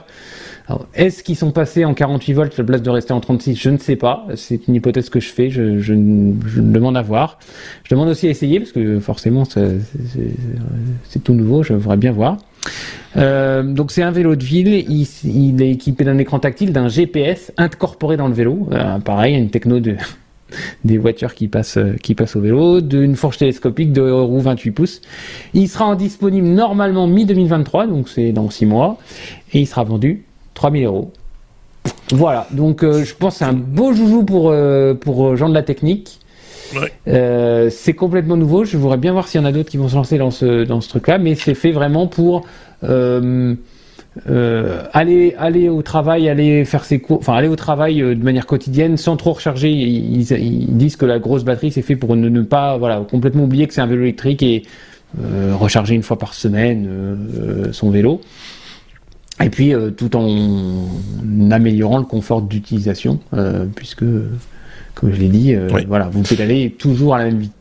[0.94, 3.70] Est-ce qu'ils sont passés en 48 volts à la place de rester en 36 Je
[3.70, 4.26] ne sais pas.
[4.36, 5.50] C'est une hypothèse que je fais.
[5.50, 7.38] Je, demande à voir.
[7.84, 11.64] Je demande aussi à essayer parce que forcément c'est tout nouveau.
[11.64, 12.38] Je voudrais bien voir.
[13.18, 14.74] Euh, donc c'est un vélo de ville.
[14.90, 18.70] Il, il est équipé d'un écran tactile, d'un GPS incorporé dans le vélo.
[18.72, 19.98] Euh, pareil, une techno de
[20.84, 25.02] des voitures qui passent, qui passent au vélo, d'une fourche télescopique de roue 28 pouces.
[25.54, 28.98] Il sera disponible normalement mi-2023, donc c'est dans 6 mois,
[29.54, 30.24] et il sera vendu
[30.54, 31.12] 3000 euros.
[32.12, 35.54] Voilà, donc euh, je pense que c'est un beau joujou pour, euh, pour gens de
[35.54, 36.20] la technique.
[36.76, 36.92] Ouais.
[37.08, 38.66] Euh, c'est complètement nouveau.
[38.66, 40.64] Je voudrais bien voir s'il y en a d'autres qui vont se lancer dans ce,
[40.64, 42.46] dans ce truc-là, mais c'est fait vraiment pour
[42.84, 43.56] euh,
[44.94, 48.98] aller, aller au travail, aller faire ses cours, enfin aller au travail de manière quotidienne
[48.98, 49.72] sans trop recharger.
[49.72, 53.74] Ils, disent que la grosse batterie c'est fait pour ne, pas voilà complètement oublier que
[53.74, 54.64] c'est un vélo électrique et
[55.54, 56.88] recharger une fois par semaine
[57.72, 58.22] son vélo.
[59.42, 60.88] Et puis euh, tout en
[61.52, 64.04] améliorant le confort d'utilisation, euh, puisque,
[64.96, 65.86] comme je l'ai dit, euh, Oui.
[65.88, 67.54] voilà, vous pédalez toujours à la même vitesse.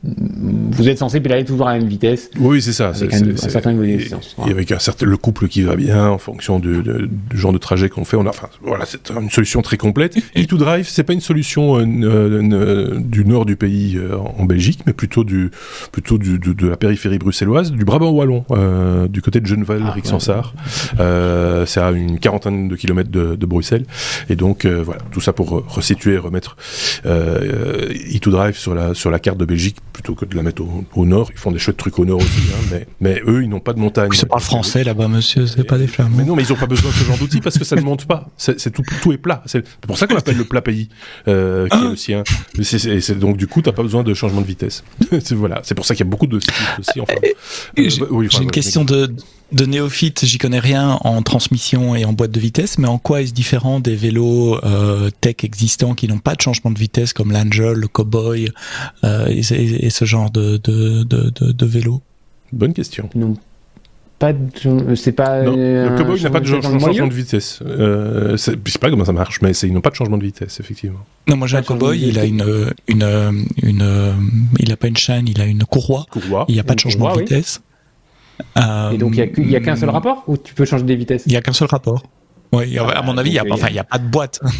[0.72, 2.30] Vous êtes censé pédaler toujours à la même vitesse.
[2.39, 2.89] Oui, c'est ça.
[2.89, 4.07] Avec c'est- un, un certain niveau et-.
[4.47, 7.53] Et avec un certain, le couple qui va bien en fonction du, de- du genre
[7.53, 8.16] de trajet qu'on fait.
[8.16, 10.16] On a, enfin, voilà, c'est une solution très complète.
[10.37, 14.80] E2Drive, c'est pas une solution euh, euh, euh, du nord du pays euh, en Belgique,
[14.87, 15.51] mais plutôt du,
[15.91, 19.83] plutôt du, de, de la périphérie bruxelloise, du Brabant wallon, euh, du côté de Genneval,
[19.87, 20.55] Ah, Rixensart.
[21.01, 23.85] Euh, c'est à une quarantaine de kilomètres de, de Bruxelles.
[24.28, 26.57] Et donc, euh, voilà, tout ça pour resituer, remettre
[27.07, 30.85] euh, E2Drive sur la, sur la carte de Belgique plutôt que de la mettre au,
[30.95, 31.31] au nord.
[31.33, 33.73] Ils font des chouettes trucs au nord aussi, hein, mais, mais eux, ils n'ont pas
[33.73, 34.11] de montagne.
[34.12, 36.12] C'est pas français là-bas, monsieur, c'est pas des flammes.
[36.16, 37.83] Mais non, mais ils ont pas besoin de ce genre d'outils parce que ça ne
[37.83, 38.29] monte pas.
[38.37, 39.43] C'est tout, tout est plat.
[39.47, 40.89] C'est pour ça qu'on appelle le plat pays,
[41.29, 42.25] euh, qui est le sien.
[42.62, 44.83] C'est- c'est- c'est- donc du coup, t'as pas besoin de changement de vitesse.
[45.20, 47.01] C'est- voilà, c'est pour ça qu'il y a beaucoup de cyclistes aussi.
[47.01, 47.29] Enfin, euh,
[47.77, 49.14] J'ai oui, enfin, j'ai une ouais, question de,
[49.53, 53.22] de néophyte, j'y connais rien en transmission et en boîte de vitesse, mais en quoi
[53.22, 57.32] est-ce différent des vélos euh, tech existants qui n'ont pas de changement de vitesse comme
[57.32, 58.48] l'Angel, le Cowboy
[59.05, 62.00] euh, et, ce- et ce genre de, de, de, de, de vélos?
[62.53, 63.09] Bonne question.
[63.14, 63.34] Non,
[64.18, 65.42] pas de, c'est pas.
[65.42, 67.59] Non, euh, le cowboy n'a pas de changement de vitesse.
[67.66, 70.18] Euh, c'est- je sais pas comment ça marche, mais c'est- ils n'ont pas de changement
[70.18, 71.00] de vitesse, effectivement.
[71.28, 72.44] Non, moi j'ai Pas un Cowboy, il a une,
[72.88, 74.14] une, une, une,
[74.61, 76.44] il a pas une chaîne, il a une courroie, Courroie.
[76.48, 77.61] il n'y a pas de changement courroie, de vitesse.
[77.61, 77.72] Euh,
[78.93, 81.24] Et donc il y a qu'un seul rapport ou tu peux changer des vitesses?
[81.26, 82.03] Il y a qu'un seul rapport.
[82.53, 84.40] Oui, à mon avis, il y a, enfin, pas de boîte.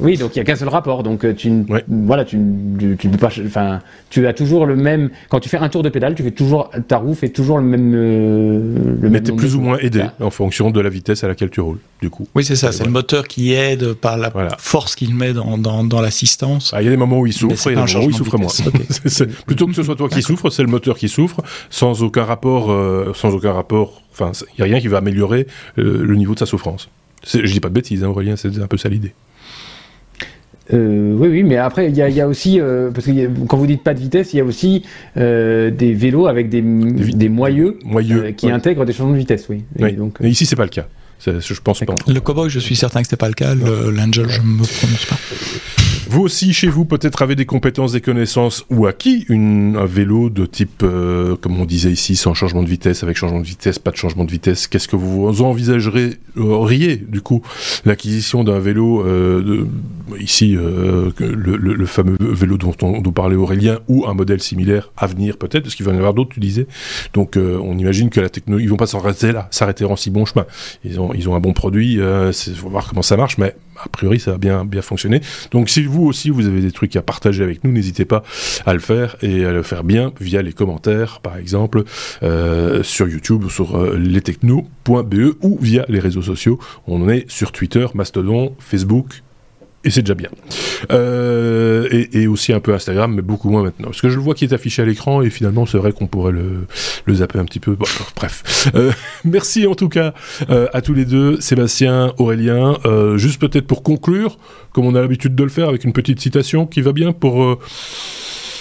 [0.00, 1.02] Oui, donc il y a qu'un seul rapport.
[1.02, 1.82] Donc euh, tu, ne- Ouais.
[1.88, 2.38] voilà, tu,
[2.78, 5.10] tu, tu ne peux pas, enfin, tu as toujours le même.
[5.28, 7.64] Quand tu fais un tour de pédale, tu fais toujours ta roue fait toujours le
[7.64, 7.92] même.
[7.96, 11.26] euh, le Mais t'es nombre plus ou moins aidé en fonction de la vitesse à
[11.26, 12.28] laquelle tu roules, du coup.
[12.36, 12.86] Oui, c'est ça, c'est Ouais.
[12.86, 14.54] le moteur qui aide par la Voilà.
[14.60, 16.70] force qu'il met dans, dans, dans l'assistance.
[16.72, 17.86] Ah, Il y a des moments où il souffre et il y pas a un
[17.86, 18.48] des moments où il souffre moins.
[19.06, 21.40] C'est- plutôt que ce soit toi qui souffre, c'est le moteur qui souffre,
[21.70, 24.02] sans aucun rapport, euh, sans aucun rapport.
[24.12, 25.48] Enfin, il y a rien qui va améliorer
[25.78, 26.88] euh, le niveau de sa souffrance.
[27.26, 29.12] Je dis pas de bêtises, hein, Aurélien, c'est un peu ça l'idée.
[30.74, 33.10] Euh, oui, oui, mais après il y a, il y a aussi euh, parce que
[33.26, 34.82] a- quand vous dites pas de vitesse, il y a aussi
[35.16, 38.24] euh, des vélos avec des, des moyeux Moyeux.
[38.26, 38.52] euh, qui ouais.
[38.52, 39.64] intègrent des changements de vitesse, oui.
[39.78, 39.92] Et Oui.
[39.94, 40.86] donc, ici, c'est pas le cas.
[41.26, 41.96] Je pense pas.
[42.06, 43.54] Le cowboy, je suis certain que c'est pas le cas.
[43.54, 45.16] L'angel, je me prononce pas.
[46.10, 50.46] Vous aussi, chez vous, peut-être avez des compétences, des connaissances ou acquis un vélo de
[50.46, 53.90] type, euh, comme on disait ici, sans changement de vitesse, avec changement de vitesse, pas
[53.90, 54.68] de changement de vitesse.
[54.68, 57.42] Qu'est-ce que vous envisagerez, du coup,
[57.84, 59.66] l'acquisition d'un vélo, euh,
[60.18, 65.36] ici, euh, le, fameux vélo dont on parlait Aurélien, ou un modèle similaire à venir
[65.36, 66.66] peut-être, parce qu'il va y en avoir d'autres, tu disais.
[67.12, 70.24] Donc, on imagine que la technologie, ils vont pas s'arrêter là, s'arrêter en si bon
[70.24, 70.46] chemin.
[70.84, 73.54] Ils ont, ils ont un bon produit, il faut voir comment ça marche, mais
[73.84, 75.20] a priori, ça a bien, bien fonctionné.
[75.50, 78.22] Donc, si vous aussi, vous avez des trucs à partager avec nous, n'hésitez pas
[78.66, 81.84] à le faire et à le faire bien via les commentaires, par exemple,
[82.22, 86.58] euh, sur YouTube ou sur euh, lestechno.be ou via les réseaux sociaux.
[86.86, 89.22] On est sur Twitter, Mastodon, Facebook,
[89.84, 90.30] et c'est déjà bien.
[90.90, 93.86] Euh, et, aussi un peu Instagram, mais beaucoup moins maintenant.
[93.86, 96.06] Parce que je le vois qui est affiché à l'écran, et finalement, c'est vrai qu'on
[96.06, 96.66] pourrait le,
[97.04, 97.76] le, zapper un petit peu.
[98.16, 98.70] Bref.
[98.74, 98.92] Euh,
[99.24, 100.14] merci en tout cas
[100.50, 102.76] euh, à tous les deux, Sébastien, Aurélien.
[103.16, 104.38] juste peut-être pour conclure,
[104.72, 107.58] comme on a l'habitude de le faire, avec une petite citation qui va bien pour...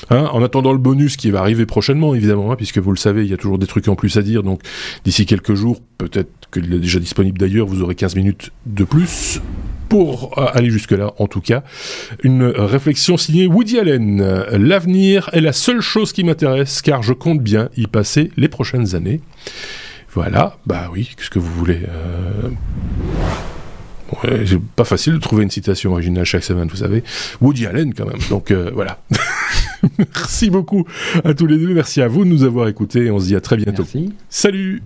[0.10, 3.26] Hein, en attendant le bonus qui va arriver prochainement, évidemment, hein, puisque vous le savez,
[3.26, 4.41] il y a toujours des trucs en plus à dire.
[4.41, 4.61] Donc,
[5.03, 9.41] d'ici quelques jours, peut-être qu'il est déjà disponible d'ailleurs, vous aurez 15 minutes de plus
[9.89, 11.64] pour euh, aller jusque-là, en tout cas.
[12.23, 14.22] Une réflexion signée Woody Allen.
[14.51, 18.95] L'avenir est la seule chose qui m'intéresse, car je compte bien y passer les prochaines
[18.95, 19.22] années.
[20.14, 22.49] Voilà, bah oui, qu'est-ce que vous voulez euh...
[24.45, 27.03] c'est pas facile de trouver une citation originale chaque semaine, vous savez.
[27.41, 28.19] Woody Allen, quand même.
[28.30, 28.99] Donc euh, voilà.
[29.99, 30.85] merci beaucoup
[31.23, 31.73] à tous les deux.
[31.73, 33.11] Merci à vous de nous avoir écoutés.
[33.11, 33.84] On se dit à très bientôt.
[33.84, 34.14] Merci.
[34.30, 34.81] Salut